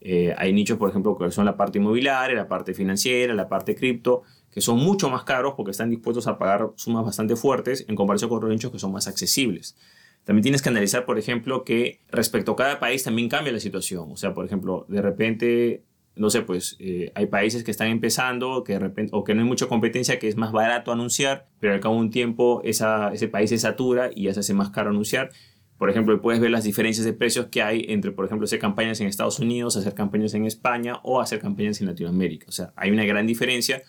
eh, 0.08 0.32
hay 0.38 0.52
nichos, 0.52 0.78
por 0.78 0.88
ejemplo, 0.88 1.18
que 1.18 1.32
son 1.32 1.46
la 1.46 1.56
parte 1.56 1.78
inmobiliaria, 1.78 2.36
la 2.36 2.46
parte 2.46 2.74
financiera, 2.74 3.34
la 3.34 3.48
parte 3.48 3.74
cripto, 3.74 4.22
que 4.52 4.60
son 4.60 4.78
mucho 4.78 5.10
más 5.10 5.24
caros 5.24 5.54
porque 5.56 5.72
están 5.72 5.90
dispuestos 5.90 6.28
a 6.28 6.38
pagar 6.38 6.70
sumas 6.76 7.04
bastante 7.04 7.34
fuertes 7.34 7.84
en 7.88 7.96
comparación 7.96 8.28
con 8.28 8.36
otros 8.36 8.52
nichos 8.52 8.70
que 8.70 8.78
son 8.78 8.92
más 8.92 9.08
accesibles. 9.08 9.76
También 10.22 10.44
tienes 10.44 10.62
que 10.62 10.68
analizar, 10.68 11.06
por 11.06 11.18
ejemplo, 11.18 11.64
que 11.64 12.02
respecto 12.08 12.52
a 12.52 12.56
cada 12.56 12.78
país 12.78 13.02
también 13.02 13.28
cambia 13.28 13.52
la 13.52 13.58
situación. 13.58 14.12
O 14.12 14.16
sea, 14.16 14.32
por 14.32 14.44
ejemplo, 14.46 14.86
de 14.88 15.02
repente, 15.02 15.82
no 16.14 16.30
sé, 16.30 16.42
pues 16.42 16.76
eh, 16.78 17.10
hay 17.16 17.26
países 17.26 17.64
que 17.64 17.72
están 17.72 17.88
empezando 17.88 18.62
que 18.62 18.74
de 18.74 18.78
repente, 18.78 19.10
o 19.12 19.24
que 19.24 19.34
no 19.34 19.42
hay 19.42 19.48
mucha 19.48 19.66
competencia, 19.66 20.20
que 20.20 20.28
es 20.28 20.36
más 20.36 20.52
barato 20.52 20.92
anunciar, 20.92 21.48
pero 21.58 21.74
al 21.74 21.80
cabo 21.80 21.96
de 21.96 22.02
un 22.02 22.10
tiempo 22.10 22.60
esa, 22.62 23.12
ese 23.12 23.26
país 23.26 23.50
se 23.50 23.58
satura 23.58 24.10
y 24.14 24.26
ya 24.26 24.34
se 24.34 24.38
hace 24.38 24.54
más 24.54 24.70
caro 24.70 24.90
anunciar. 24.90 25.30
Por 25.78 25.90
ejemplo, 25.90 26.20
puedes 26.22 26.40
ver 26.40 26.50
las 26.50 26.64
diferencias 26.64 27.04
de 27.04 27.12
precios 27.12 27.46
que 27.46 27.62
hay 27.62 27.84
entre, 27.88 28.10
por 28.10 28.24
ejemplo, 28.24 28.44
hacer 28.44 28.58
campañas 28.58 29.00
en 29.00 29.08
Estados 29.08 29.38
Unidos, 29.38 29.76
hacer 29.76 29.94
campañas 29.94 30.32
en 30.34 30.46
España 30.46 31.00
o 31.02 31.20
hacer 31.20 31.38
campañas 31.38 31.80
en 31.80 31.88
Latinoamérica. 31.88 32.46
O 32.48 32.52
sea, 32.52 32.72
hay 32.76 32.90
una 32.90 33.04
gran 33.04 33.26
diferencia. 33.26 33.82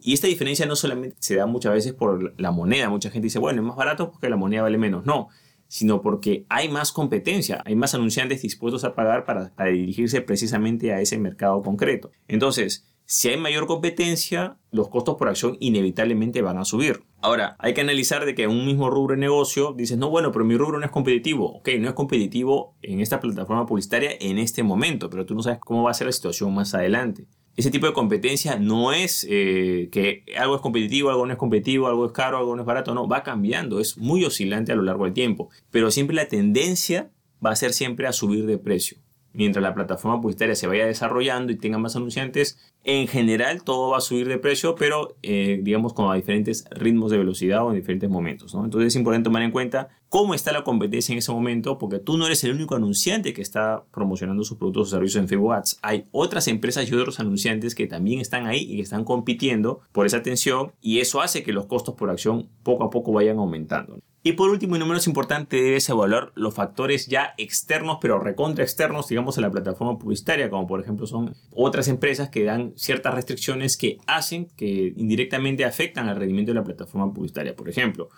Y 0.00 0.14
esta 0.14 0.28
diferencia 0.28 0.64
no 0.64 0.76
solamente 0.76 1.16
se 1.18 1.34
da 1.34 1.46
muchas 1.46 1.72
veces 1.72 1.92
por 1.92 2.38
la 2.40 2.52
moneda. 2.52 2.88
Mucha 2.88 3.10
gente 3.10 3.26
dice, 3.26 3.38
bueno, 3.38 3.60
es 3.60 3.66
más 3.66 3.76
barato 3.76 4.12
porque 4.12 4.28
la 4.28 4.36
moneda 4.36 4.62
vale 4.62 4.78
menos. 4.78 5.04
No, 5.04 5.28
sino 5.66 6.02
porque 6.02 6.46
hay 6.48 6.68
más 6.68 6.92
competencia, 6.92 7.60
hay 7.64 7.74
más 7.74 7.94
anunciantes 7.94 8.42
dispuestos 8.42 8.84
a 8.84 8.94
pagar 8.94 9.24
para, 9.24 9.52
para 9.54 9.70
dirigirse 9.70 10.20
precisamente 10.20 10.92
a 10.92 11.00
ese 11.00 11.18
mercado 11.18 11.62
concreto. 11.62 12.12
Entonces, 12.28 12.86
si 13.06 13.28
hay 13.28 13.36
mayor 13.36 13.66
competencia, 13.66 14.56
los 14.70 14.88
costos 14.88 15.16
por 15.16 15.28
acción 15.28 15.56
inevitablemente 15.60 16.40
van 16.40 16.56
a 16.56 16.64
subir. 16.64 17.02
Ahora, 17.20 17.54
hay 17.58 17.74
que 17.74 17.82
analizar 17.82 18.24
de 18.24 18.34
que 18.34 18.46
un 18.46 18.64
mismo 18.64 18.88
rubro 18.88 19.14
de 19.14 19.20
negocio 19.20 19.74
dices, 19.76 19.98
no, 19.98 20.08
bueno, 20.08 20.32
pero 20.32 20.44
mi 20.44 20.56
rubro 20.56 20.78
no 20.78 20.86
es 20.86 20.90
competitivo. 20.90 21.58
Ok, 21.58 21.68
no 21.78 21.88
es 21.88 21.94
competitivo 21.94 22.76
en 22.82 23.00
esta 23.00 23.20
plataforma 23.20 23.66
publicitaria 23.66 24.12
en 24.20 24.38
este 24.38 24.62
momento, 24.62 25.10
pero 25.10 25.26
tú 25.26 25.34
no 25.34 25.42
sabes 25.42 25.58
cómo 25.60 25.82
va 25.82 25.90
a 25.90 25.94
ser 25.94 26.06
la 26.06 26.12
situación 26.12 26.54
más 26.54 26.74
adelante. 26.74 27.26
Ese 27.56 27.70
tipo 27.70 27.86
de 27.86 27.92
competencia 27.92 28.58
no 28.58 28.92
es 28.92 29.26
eh, 29.30 29.88
que 29.92 30.24
algo 30.36 30.56
es 30.56 30.60
competitivo, 30.60 31.10
algo 31.10 31.26
no 31.26 31.32
es 31.32 31.38
competitivo, 31.38 31.86
algo 31.86 32.06
es 32.06 32.12
caro, 32.12 32.38
algo 32.38 32.56
no 32.56 32.62
es 32.62 32.66
barato, 32.66 32.94
no, 32.94 33.06
va 33.06 33.22
cambiando, 33.22 33.80
es 33.80 33.96
muy 33.96 34.24
oscilante 34.24 34.72
a 34.72 34.76
lo 34.76 34.82
largo 34.82 35.04
del 35.04 35.12
tiempo, 35.14 35.50
pero 35.70 35.92
siempre 35.92 36.16
la 36.16 36.26
tendencia 36.26 37.12
va 37.44 37.50
a 37.50 37.56
ser 37.56 37.72
siempre 37.72 38.08
a 38.08 38.12
subir 38.12 38.46
de 38.46 38.58
precio 38.58 39.03
mientras 39.34 39.62
la 39.62 39.74
plataforma 39.74 40.20
publicitaria 40.20 40.54
se 40.54 40.66
vaya 40.66 40.86
desarrollando 40.86 41.52
y 41.52 41.56
tenga 41.56 41.76
más 41.76 41.96
anunciantes, 41.96 42.58
en 42.84 43.06
general 43.08 43.62
todo 43.62 43.90
va 43.90 43.98
a 43.98 44.00
subir 44.00 44.28
de 44.28 44.38
precio, 44.38 44.74
pero 44.74 45.16
eh, 45.22 45.60
digamos 45.62 45.92
con 45.92 46.10
a 46.10 46.14
diferentes 46.14 46.64
ritmos 46.70 47.10
de 47.10 47.18
velocidad 47.18 47.64
o 47.64 47.70
en 47.70 47.76
diferentes 47.76 48.08
momentos. 48.08 48.54
Entonces 48.54 48.88
es 48.88 48.96
importante 48.96 49.24
tomar 49.24 49.42
en 49.42 49.50
cuenta 49.50 49.88
cómo 50.08 50.34
está 50.34 50.52
la 50.52 50.64
competencia 50.64 51.12
en 51.12 51.18
ese 51.18 51.32
momento, 51.32 51.76
porque 51.76 51.98
tú 51.98 52.16
no 52.16 52.26
eres 52.26 52.44
el 52.44 52.52
único 52.52 52.76
anunciante 52.76 53.32
que 53.32 53.42
está 53.42 53.84
promocionando 53.90 54.44
sus 54.44 54.56
productos 54.56 54.88
o 54.88 54.90
servicios 54.92 55.20
en 55.20 55.28
Facebook 55.28 55.52
Ads. 55.52 55.78
Hay 55.82 56.06
otras 56.12 56.46
empresas 56.46 56.88
y 56.88 56.94
otros 56.94 57.18
anunciantes 57.18 57.74
que 57.74 57.86
también 57.86 58.20
están 58.20 58.46
ahí 58.46 58.60
y 58.60 58.76
que 58.76 58.82
están 58.82 59.04
compitiendo 59.04 59.80
por 59.92 60.06
esa 60.06 60.18
atención 60.18 60.72
y 60.80 61.00
eso 61.00 61.20
hace 61.20 61.42
que 61.42 61.52
los 61.52 61.66
costos 61.66 61.96
por 61.96 62.10
acción 62.10 62.48
poco 62.62 62.84
a 62.84 62.90
poco 62.90 63.12
vayan 63.12 63.38
aumentando. 63.38 63.98
Y 64.26 64.32
por 64.32 64.48
último 64.48 64.74
y 64.74 64.78
no 64.78 64.86
menos 64.86 65.06
importante, 65.06 65.60
debes 65.60 65.86
evaluar 65.90 66.32
los 66.34 66.54
factores 66.54 67.08
ya 67.08 67.34
externos, 67.36 67.98
pero 68.00 68.18
recontra 68.18 68.64
externos, 68.64 69.06
digamos, 69.06 69.36
a 69.36 69.42
la 69.42 69.50
plataforma 69.50 69.98
publicitaria, 69.98 70.48
como 70.48 70.66
por 70.66 70.80
ejemplo 70.80 71.06
son 71.06 71.36
otras 71.52 71.88
empresas 71.88 72.30
que 72.30 72.42
dan 72.42 72.72
ciertas 72.74 73.12
restricciones 73.12 73.76
que 73.76 73.98
hacen 74.06 74.46
que 74.56 74.94
indirectamente 74.96 75.66
afectan 75.66 76.08
al 76.08 76.16
rendimiento 76.16 76.52
de 76.52 76.54
la 76.54 76.64
plataforma 76.64 77.12
publicitaria. 77.12 77.54
Por 77.54 77.68
ejemplo, 77.68 78.08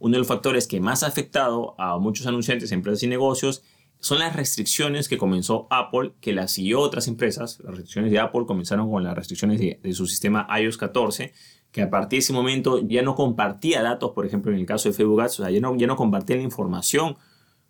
uno 0.00 0.12
de 0.12 0.18
los 0.18 0.28
factores 0.28 0.66
que 0.66 0.80
más 0.80 1.02
ha 1.02 1.06
afectado 1.06 1.74
a 1.80 1.98
muchos 1.98 2.26
anunciantes, 2.26 2.70
empresas 2.70 3.02
y 3.02 3.06
negocios 3.06 3.62
son 4.00 4.18
las 4.18 4.36
restricciones 4.36 5.08
que 5.08 5.16
comenzó 5.16 5.66
Apple, 5.70 6.12
que 6.20 6.34
las 6.34 6.52
siguió 6.52 6.80
otras 6.80 7.08
empresas. 7.08 7.58
Las 7.64 7.70
restricciones 7.70 8.10
de 8.10 8.18
Apple 8.18 8.42
comenzaron 8.46 8.90
con 8.90 9.02
las 9.02 9.16
restricciones 9.16 9.58
de, 9.58 9.80
de 9.82 9.92
su 9.94 10.06
sistema 10.06 10.46
iOS 10.60 10.76
14 10.76 11.32
que 11.74 11.82
a 11.82 11.90
partir 11.90 12.18
de 12.18 12.20
ese 12.20 12.32
momento 12.32 12.86
ya 12.86 13.02
no 13.02 13.16
compartía 13.16 13.82
datos, 13.82 14.12
por 14.12 14.24
ejemplo, 14.24 14.52
en 14.52 14.60
el 14.60 14.64
caso 14.64 14.88
de 14.88 14.94
Facebook 14.94 15.20
Ads, 15.20 15.40
o 15.40 15.42
sea, 15.42 15.50
ya 15.50 15.60
no, 15.60 15.74
ya 15.74 15.88
no 15.88 15.96
compartía 15.96 16.36
la 16.36 16.42
información 16.42 17.16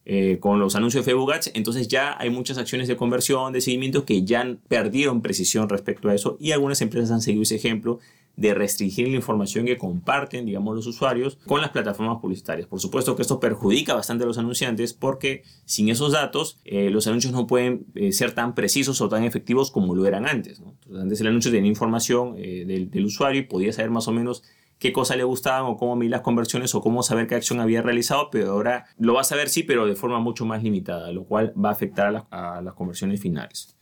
eh, 0.06 0.38
con 0.40 0.61
los 0.61 0.75
anuncios 0.76 1.04
de 1.04 1.11
Facebook 1.11 1.32
Ads, 1.32 1.52
entonces 1.54 1.88
ya 1.88 2.16
hay 2.18 2.30
muchas 2.30 2.58
acciones 2.58 2.88
de 2.88 2.96
conversión, 2.96 3.52
de 3.52 3.61
seguimiento 3.61 4.04
que 4.04 4.25
ya 4.25 4.56
perdieron 4.68 5.23
precisión 5.23 5.68
respecto 5.68 6.08
a 6.08 6.14
eso 6.14 6.37
y 6.38 6.52
algunas 6.52 6.80
empresas 6.82 7.11
han 7.11 7.20
seguido 7.20 7.42
ese 7.42 7.56
ejemplo 7.56 8.00
de 8.37 8.54
restringir 8.54 9.08
la 9.08 9.16
información 9.16 9.64
que 9.64 9.78
comparten, 9.78 10.46
digamos, 10.46 10.75
los 10.75 10.87
usuarios 10.87 11.38
con 11.46 11.61
las 11.61 11.70
plataformas 11.70 12.20
publicitarias. 12.20 12.66
Por 12.66 12.80
supuesto 12.80 13.14
que 13.14 13.23
esto 13.23 13.38
perjudica 13.38 13.94
bastante 13.94 14.25
a 14.25 14.26
los 14.26 14.38
anunciantes 14.38 14.92
porque 14.92 15.44
sin 15.64 15.88
esos 15.88 16.12
datos 16.12 16.58
eh, 16.64 16.90
los 16.90 17.06
anuncios 17.06 17.32
no 17.32 17.46
pueden 17.46 17.87
eh, 17.94 18.12
ser 18.12 18.32
tan 18.32 18.54
precisos 18.54 19.00
o 19.00 19.08
tan 19.08 19.25
efectivos 19.25 19.70
como 19.70 19.94
lo 19.94 20.06
eran 20.06 20.26
antes. 20.26 20.62
antes 20.92 21.20
el 21.20 21.28
anuncio 21.28 21.50
tenía 21.50 21.70
información 21.70 22.34
eh, 22.37 22.64
del, 22.90 23.04
usuario 23.04 23.42
y 23.42 23.44
podía 23.44 23.73
saber 23.73 23.90
más 23.90 24.08
o 24.08 24.12
menos 24.12 24.42
qué 24.78 24.93
cosa 24.93 25.16
le 25.16 25.25
gustaban 25.25 25.64
o 25.64 25.76
cómo 25.76 25.97
medir 25.97 26.11
las 26.11 26.21
conversiones 26.21 26.75
o 26.75 26.81
cómo 26.81 27.02
saber 27.02 27.26
qué 27.26 27.35
acción 27.35 27.61
había 27.61 27.83
realizado, 27.83 28.28
pero 28.31 28.52
ahora 28.52 28.87
lo 28.99 29.14
va 29.14 29.23
a 29.23 29.25
saber 29.25 29.49
sí, 29.49 29.62
pero 29.62 29.87
de 29.87 29.97
forma 29.97 30.21
mucho 30.21 30.45
más 30.45 30.62
limitada, 30.62 31.11
lo 31.12 31.25
cual 31.25 31.52
va 31.62 31.71
a 31.71 31.73
afectar 31.73 32.26
a 32.31 32.61
las 32.62 32.75
conversiones 32.75 33.21
finales. 33.21 33.75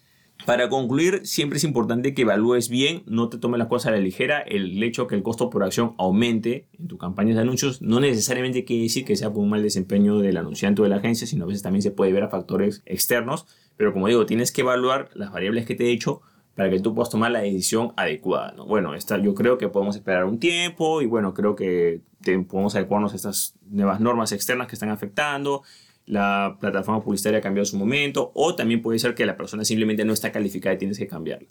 Para 0.47 0.69
concluir, 0.69 1.21
siempre 1.25 1.59
es 1.59 1.65
importante 1.65 2.15
que 2.15 2.23
evalúes 2.23 2.69
bien, 2.69 3.05
no 3.07 3.29
te 3.29 3.39
tomes 3.39 3.61
las 3.61 3.69
cosas 3.69 3.89
a 3.89 3.91
la 3.93 3.99
ligera. 3.99 4.41
El 4.41 4.83
hecho 4.83 5.07
que 5.07 5.15
el 5.15 5.23
costo 5.23 5.51
por 5.51 5.63
acción 5.63 5.95
aumente 5.99 6.67
en 6.81 6.89
tu 6.89 6.99
campaña 6.99 7.33
de 7.33 7.41
anuncios 7.41 7.81
no 7.81 8.01
necesariamente 8.01 8.65
quiere 8.65 8.83
decir 8.83 9.05
que 9.05 9.15
sea 9.15 9.33
por 9.33 9.45
un 9.45 9.51
mal 9.51 9.63
desempeño 9.63 10.19
del 10.19 10.37
anunciante 10.37 10.83
o 10.83 10.85
de 10.85 10.91
la 10.91 10.97
agencia, 10.97 11.29
sino 11.29 11.45
a 11.45 11.47
veces 11.47 11.63
también 11.63 11.83
se 11.83 11.93
puede 11.93 12.13
ver 12.13 12.25
a 12.25 12.29
factores 12.29 12.83
externos. 12.87 13.47
Pero 13.77 13.93
como 13.93 14.09
digo, 14.09 14.27
tienes 14.27 14.51
que 14.51 14.63
evaluar 14.63 15.11
las 15.15 15.31
variables 15.31 15.65
que 15.65 15.77
te 15.77 15.85
he 15.85 15.89
dicho 15.89 16.23
para 16.55 16.71
que 16.71 16.81
tú 16.81 16.95
puedas 16.95 17.11
tomar 17.11 17.31
la 17.31 17.41
decisión 17.41 17.93
adecuada. 17.97 18.55
Bueno, 18.65 18.95
esta, 18.95 19.19
yo 19.19 19.35
creo 19.35 19.59
que 19.59 19.69
podemos 19.69 19.97
esperar 19.97 20.25
un 20.25 20.39
tiempo 20.39 21.03
y 21.03 21.07
bueno, 21.07 21.33
creo 21.35 21.57
que 21.57 22.01
podemos 22.49 22.75
adecuarnos 22.75 23.13
a 23.13 23.17
estas 23.17 23.55
nuevas 23.71 24.01
normas 24.01 24.33
externas 24.33 24.69
que 24.69 24.75
están 24.75 24.91
afectando 24.91 25.63
la 26.07 26.57
plataforma 26.61 27.03
publicitaria 27.03 27.39
ha 27.39 27.43
cambiado 27.43 27.65
su 27.65 27.77
momento 27.77 28.33
o 28.35 28.55
también 28.55 28.83
puede 28.83 28.99
ser 28.99 29.15
que 29.15 29.27
la 29.27 29.37
persona 29.37 29.65
simplemente 29.65 30.05
no 30.05 30.13
está 30.13 30.33
calificada 30.33 30.75
y 30.75 30.79
tienes 30.79 30.99
que 30.99 31.07
cambiarla. 31.07 31.49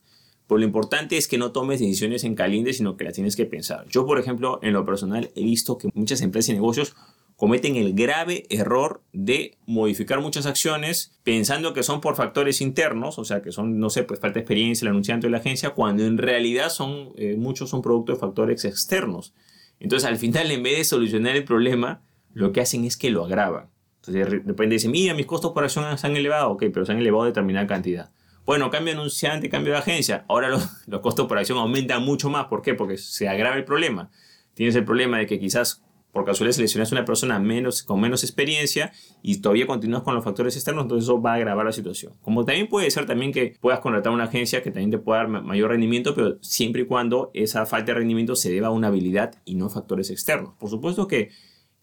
Pero 0.48 0.60
lo 0.60 0.66
importante 0.66 1.16
es 1.16 1.28
que 1.28 1.38
no 1.38 1.52
tomes 1.52 1.80
decisiones 1.80 2.24
en 2.26 2.36
caliente, 2.36 2.74
sino 2.74 2.98
que 2.98 3.06
las 3.06 3.14
tienes 3.14 3.36
que 3.36 3.46
pensar. 3.46 3.86
Yo, 3.88 4.06
por 4.06 4.20
ejemplo, 4.20 4.60
en 4.62 4.74
lo 4.74 4.86
personal 4.86 5.32
he 5.36 5.44
visto 5.44 5.78
que 5.78 5.90
muchas 5.94 6.22
empresas 6.22 6.50
y 6.50 6.54
negocios 6.54 6.96
cometen 7.42 7.76
el 7.76 7.96
grave 7.96 8.44
error 8.52 9.02
de 9.14 9.58
modificar 9.66 10.22
muchas 10.22 10.46
acciones 10.46 11.18
pensando 11.24 11.74
que 11.74 11.82
son 11.82 12.00
por 12.00 12.16
factores 12.16 12.62
internos, 12.62 13.18
o 13.18 13.26
sea, 13.26 13.42
que 13.42 13.52
son, 13.52 13.80
no 13.80 13.90
sé, 13.90 14.04
pues 14.04 14.20
falta 14.20 14.36
de 14.36 14.42
experiencia 14.42 14.86
el 14.86 14.92
anunciante 14.92 15.26
de 15.26 15.32
la 15.32 15.40
agencia, 15.40 15.72
cuando 15.72 16.06
en 16.06 16.20
realidad 16.20 16.70
son, 16.70 17.14
eh, 17.18 17.36
muchos 17.40 17.72
son 17.72 17.82
producto 17.82 18.14
de 18.14 18.20
factores 18.20 18.64
externos. 18.64 19.34
Entonces, 19.80 20.08
al 20.08 20.18
final, 20.18 20.52
en 20.52 20.62
vez 20.62 20.78
de 20.78 20.84
solucionar 20.84 21.36
el 21.36 21.44
problema, 21.44 22.04
lo 22.32 22.52
que 22.52 22.62
hacen 22.62 22.86
es 22.86 22.96
que 22.96 23.10
lo 23.10 23.26
agravan. 23.26 23.72
Entonces 24.02 24.14
de 24.14 24.40
repente 24.42 24.74
dicen, 24.76 24.92
mira, 24.92 25.16
mis 25.16 25.26
costos 25.26 25.52
por 25.52 25.64
acción 25.64 25.98
se 25.98 26.06
han 26.06 26.16
elevado, 26.16 26.52
ok, 26.52 26.66
pero 26.72 26.86
se 26.86 26.92
han 26.92 27.00
elevado 27.00 27.24
determinada 27.24 27.66
cantidad. 27.66 28.12
Bueno, 28.46 28.70
cambio 28.70 28.94
de 28.94 29.00
anunciante, 29.00 29.50
cambio 29.50 29.74
de 29.74 29.80
agencia. 29.80 30.26
Ahora 30.28 30.50
los, 30.50 30.70
los, 30.86 31.02
costos 31.02 31.26
por 31.26 31.40
acción 31.40 31.58
aumentan 31.58 32.04
mucho 32.04 32.30
más. 32.30 32.46
¿Por 32.46 32.62
qué? 32.62 32.76
Porque 32.76 33.00
se 33.00 33.28
agrava 33.28 33.56
el 33.56 33.66
problema. 33.66 34.12
Tienes 34.54 34.76
el 34.76 34.86
problema 34.86 35.18
de 35.18 35.26
que 35.26 35.40
quizás 35.40 35.84
por 36.12 36.26
casualidad 36.26 36.56
seleccionas 36.56 36.92
una 36.92 37.06
persona 37.06 37.40
menos, 37.40 37.84
con 37.84 38.00
menos 38.00 38.24
experiencia 38.24 38.92
y 39.22 39.42
todavía 39.42 39.66
continúas 39.66 40.04
con 40.04 40.14
los 40.14 40.24
factores 40.24 40.56
externos, 40.56 40.84
entonces 40.84 41.06
eso 41.06 41.22
va 41.22 41.34
a 41.34 41.36
agravar 41.36 41.66
la 41.66 41.72
situación. 41.72 42.14
Como 42.22 42.46
también 42.46 42.68
puede 42.68 42.92
ser 42.92 43.06
también 43.06 43.32
que 43.32 43.56
puedas 43.60 43.80
contratar 43.80 44.12
una 44.12 44.26
agencia 44.26 44.62
que 44.62 44.72
también 44.72 44.92
te 44.92 44.98
pueda 44.98 45.20
dar 45.20 45.30
mayor 45.30 45.72
rendimiento, 45.72 46.14
pero 46.14 46.38
siempre 46.42 46.84
y 46.84 46.86
cuando 46.86 47.32
esa 47.34 47.66
falta 47.66 47.94
de 47.94 48.00
rendimiento 48.00 48.36
se 48.36 48.52
deba 48.52 48.68
a 48.68 48.72
una 48.72 48.88
habilidad 48.88 49.36
y 49.46 49.56
no 49.56 49.68
a 49.68 49.70
factores 49.70 50.10
externos. 50.10 50.54
Por 50.60 50.70
supuesto 50.70 51.08
que 51.08 51.30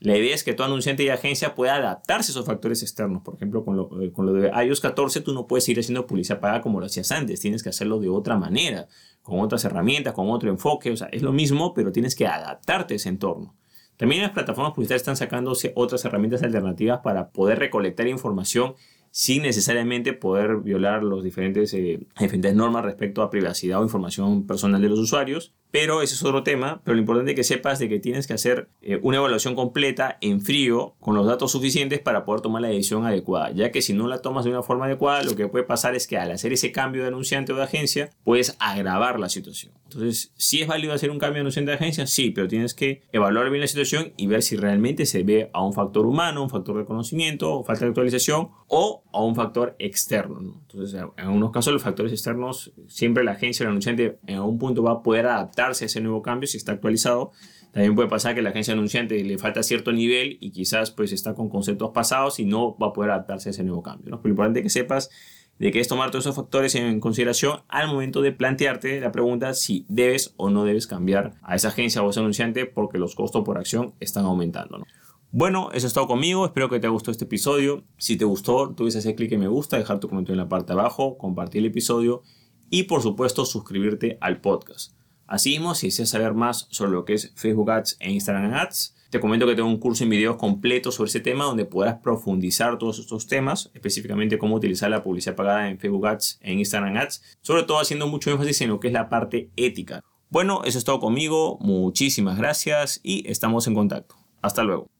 la 0.01 0.17
idea 0.17 0.33
es 0.33 0.45
que 0.45 0.55
tu 0.55 0.63
anunciante 0.63 1.03
y 1.03 1.09
agencia 1.09 1.57
pueda 1.57 1.75
adaptarse 1.75 2.31
a 2.31 2.33
esos 2.33 2.47
factores 2.47 2.83
externos. 2.83 3.23
Por 3.23 3.35
ejemplo, 3.35 3.65
con 3.65 3.77
lo, 3.77 4.01
eh, 4.01 4.13
con 4.13 4.27
lo 4.27 4.33
de 4.33 4.51
iOS 4.65 4.81
14 4.81 5.23
tú 5.23 5.35
no 5.35 5.49
puedes 5.49 5.69
ir 5.69 5.81
haciendo 5.81 6.07
publicidad 6.07 6.39
pagada 6.39 6.61
como 6.61 6.79
lo 6.79 6.87
hacías 6.87 7.11
antes. 7.11 7.41
Tienes 7.41 7.65
que 7.65 7.71
hacerlo 7.71 7.99
de 7.99 8.09
otra 8.09 8.37
manera, 8.37 8.87
con 9.23 9.41
otras 9.41 9.65
herramientas, 9.65 10.15
con 10.15 10.31
otro 10.31 10.51
enfoque. 10.51 10.93
O 10.93 10.97
sea, 10.97 11.09
es 11.09 11.23
lo 11.23 11.33
mismo, 11.33 11.75
pero 11.75 11.91
tienes 11.91 12.15
que 12.15 12.29
adaptarte 12.29 12.95
a 12.95 12.97
ese 12.97 13.09
entorno. 13.09 13.57
También 13.99 14.23
las 14.23 14.31
plataformas 14.31 14.73
publicitarias 14.75 15.03
están 15.03 15.17
sacando 15.17 15.53
otras 15.75 16.05
herramientas 16.05 16.45
alternativas 16.45 17.01
para 17.03 17.31
poder 17.31 17.59
recolectar 17.59 18.07
información 18.07 18.75
sin 19.11 19.43
necesariamente 19.43 20.13
poder 20.13 20.59
violar 20.59 21.03
los 21.03 21.25
diferentes, 21.25 21.75
eh, 21.75 22.07
diferentes 22.19 22.55
normas 22.55 22.85
respecto 22.85 23.23
a 23.23 23.31
privacidad 23.31 23.81
o 23.81 23.83
información 23.83 24.47
personal 24.47 24.81
de 24.81 24.89
los 24.89 25.01
usuarios. 25.01 25.53
Pero 25.71 26.03
ese 26.03 26.15
es 26.15 26.23
otro 26.23 26.43
tema. 26.43 26.81
Pero 26.85 26.95
lo 26.95 27.01
importante 27.01 27.33
es 27.33 27.37
que 27.37 27.45
sepas 27.45 27.79
de 27.79 27.89
que 27.89 27.99
tienes 27.99 28.27
que 28.27 28.35
hacer 28.35 28.69
eh, 28.83 28.99
una 29.03 29.19
evaluación 29.19 29.55
completa 29.55 30.19
en 30.21 30.41
frío 30.41 30.95
con 31.01 31.15
los 31.15 31.27
datos 31.27 31.53
suficientes 31.53 32.01
para 32.01 32.25
poder 32.25 32.41
tomar 32.41 32.63
la 32.63 32.69
decisión 32.69 33.07
adecuada, 33.07 33.51
ya 33.53 33.71
que 33.71 33.83
si 33.83 33.93
no 33.93 34.07
la 34.07 34.23
tomas 34.23 34.45
de 34.45 34.51
una 34.51 34.63
forma 34.63 34.87
adecuada, 34.87 35.23
lo 35.23 35.37
que 35.37 35.49
puede 35.49 35.65
pasar 35.65 35.95
es 35.95 36.07
que 36.07 36.17
al 36.17 36.31
hacer 36.31 36.53
ese 36.53 36.73
cambio 36.73 37.03
de 37.03 37.09
anunciante 37.09 37.53
o 37.53 37.57
de 37.57 37.63
agencia, 37.63 38.11
puedes 38.25 38.57
agravar 38.59 39.19
la 39.21 39.29
situación. 39.29 39.73
Entonces, 39.85 40.33
si 40.37 40.61
es 40.61 40.69
válido 40.69 40.93
hacer 40.93 41.11
un 41.11 41.19
cambio 41.19 41.37
de 41.37 41.41
anunciante 41.41 41.71
de 41.71 41.77
agencia, 41.77 42.07
sí, 42.07 42.31
pero 42.31 42.47
tienes 42.47 42.75
que 42.75 43.03
evaluar 43.11 43.49
bien 43.49 43.63
la 43.63 43.67
situación 43.67 44.13
y 44.19 44.27
ver 44.27 44.43
si 44.43 44.57
realmente 44.57 45.07
se 45.07 45.23
ve 45.23 45.51
a 45.55 45.65
un 45.65 45.73
factor 45.73 46.07
humano, 46.07 46.43
un 46.43 46.51
factor 46.51 46.77
de 46.77 46.85
conocimiento, 46.85 47.65
falta 47.65 47.87
de 47.87 47.91
actualización 47.91 48.51
o 48.67 49.03
a 49.13 49.23
un 49.23 49.35
factor 49.35 49.77
externo. 49.79 50.41
Entonces, 50.41 50.95
en 50.95 51.25
algunos 51.25 51.53
casos 51.53 51.73
los 51.73 51.83
factores 51.83 52.13
externos, 52.13 52.73
siempre 52.87 53.25
la 53.25 53.33
agencia 53.33 53.65
o 53.65 53.67
el 53.67 53.71
anunciante 53.71 54.19
en 54.27 54.37
algún 54.37 54.59
punto 54.59 54.83
va 54.83 54.93
a 54.93 55.03
poder 55.03 55.27
adaptarse 55.59 55.85
a 55.85 55.87
ese 55.87 56.01
nuevo 56.01 56.23
cambio 56.23 56.47
si 56.47 56.57
está 56.57 56.73
actualizado. 56.73 57.33
También 57.73 57.95
puede 57.95 58.09
pasar 58.09 58.35
que 58.35 58.43
la 58.43 58.51
agencia 58.51 58.73
anunciante 58.73 59.23
le 59.23 59.39
falta 59.39 59.63
cierto 59.63 59.93
nivel 59.93 60.39
y 60.41 60.51
quizás 60.51 60.91
pues 60.91 61.13
está 61.13 61.35
con 61.35 61.49
conceptos 61.49 61.91
pasados 61.91 62.39
y 62.39 62.45
no 62.45 62.77
va 62.79 62.89
a 62.89 62.93
poder 62.93 63.11
adaptarse 63.11 63.49
a 63.49 63.51
ese 63.51 63.63
nuevo 63.63 63.83
cambio. 63.83 64.05
Pero 64.07 64.21
lo 64.23 64.31
importante 64.31 64.61
es 64.61 64.65
que 64.65 64.71
sepas 64.71 65.11
de 65.59 65.73
que 65.73 65.81
es 65.81 65.89
tomar 65.89 66.11
todos 66.11 66.25
esos 66.25 66.37
factores 66.37 66.75
en 66.77 67.01
consideración 67.01 67.63
al 67.69 67.89
momento 67.89 68.23
de 68.23 68.33
plantearte 68.33 69.01
la 69.01 69.11
pregunta 69.11 69.55
si 69.55 69.85
debes 69.89 70.35
o 70.37 70.51
no 70.51 70.65
debes 70.65 70.87
cambiar 70.87 71.35
a 71.43 71.57
esa 71.57 71.69
agencia 71.69 72.03
o 72.03 72.11
ese 72.11 72.21
anunciante 72.21 72.65
porque 72.65 72.99
los 72.99 73.17
costos 73.17 73.45
por 73.45 73.59
acción 73.59 73.95
están 73.99 74.25
aumentando. 74.25 74.85
Bueno, 75.31 75.71
eso 75.75 75.87
es 75.87 75.93
todo 75.93 76.07
conmigo. 76.07 76.47
Espero 76.47 76.71
que 76.71 76.81
te 76.81 76.87
haya 76.87 76.93
gustado 76.93 77.13
este 77.13 77.25
episodio. 77.25 77.85
Si 77.99 78.17
te 78.17 78.25
gustó, 78.25 78.73
tú 78.75 78.87
hacer 78.87 79.15
clic 79.15 79.33
en 79.33 79.41
me 79.41 79.49
gusta, 79.49 79.77
dejar 79.77 80.01
tu 80.01 80.09
comentario 80.09 80.35
en 80.35 80.45
la 80.45 80.49
parte 80.49 80.73
de 80.73 80.81
abajo, 80.81 81.19
compartir 81.19 81.61
el 81.61 81.67
episodio 81.67 82.23
y 82.71 82.85
por 82.85 83.03
supuesto 83.03 83.45
suscribirte 83.45 84.17
al 84.21 84.41
podcast. 84.41 84.98
Asimismo, 85.29 85.75
si 85.75 85.89
deseas 85.89 86.09
saber 86.09 86.33
más 86.33 86.67
sobre 86.71 86.91
lo 86.91 87.05
que 87.05 87.13
es 87.13 87.33
Facebook 87.37 87.71
Ads 87.71 87.99
e 88.01 88.11
Instagram 88.11 88.55
Ads, 88.55 88.97
te 89.11 89.21
comento 89.21 89.47
que 89.47 89.55
tengo 89.55 89.69
un 89.69 89.79
curso 89.79 90.05
en 90.05 90.11
videos 90.11 90.37
completo 90.37 90.91
sobre 90.91 91.09
ese 91.09 91.21
tema 91.21 91.45
donde 91.45 91.67
podrás 91.67 92.01
profundizar 92.01 92.79
todos 92.79 92.99
estos 92.99 93.27
temas, 93.27 93.71
específicamente 93.75 94.39
cómo 94.39 94.57
utilizar 94.57 94.91
la 94.91 95.03
publicidad 95.03 95.37
pagada 95.37 95.69
en 95.69 95.79
Facebook 95.79 96.07
Ads 96.07 96.39
e 96.43 96.53
Instagram 96.55 96.97
Ads, 96.97 97.23
sobre 97.43 97.63
todo 97.63 97.79
haciendo 97.79 98.07
mucho 98.09 98.31
énfasis 98.31 98.63
en 98.63 98.71
lo 98.71 98.81
que 98.81 98.89
es 98.89 98.95
la 98.95 99.11
parte 99.11 99.51
ética. 99.57 100.03
Bueno, 100.31 100.63
eso 100.65 100.79
es 100.79 100.85
todo 100.85 100.99
conmigo, 100.99 101.59
muchísimas 101.61 102.39
gracias 102.39 103.01
y 103.03 103.31
estamos 103.31 103.67
en 103.67 103.75
contacto. 103.75 104.17
Hasta 104.41 104.63
luego. 104.63 104.98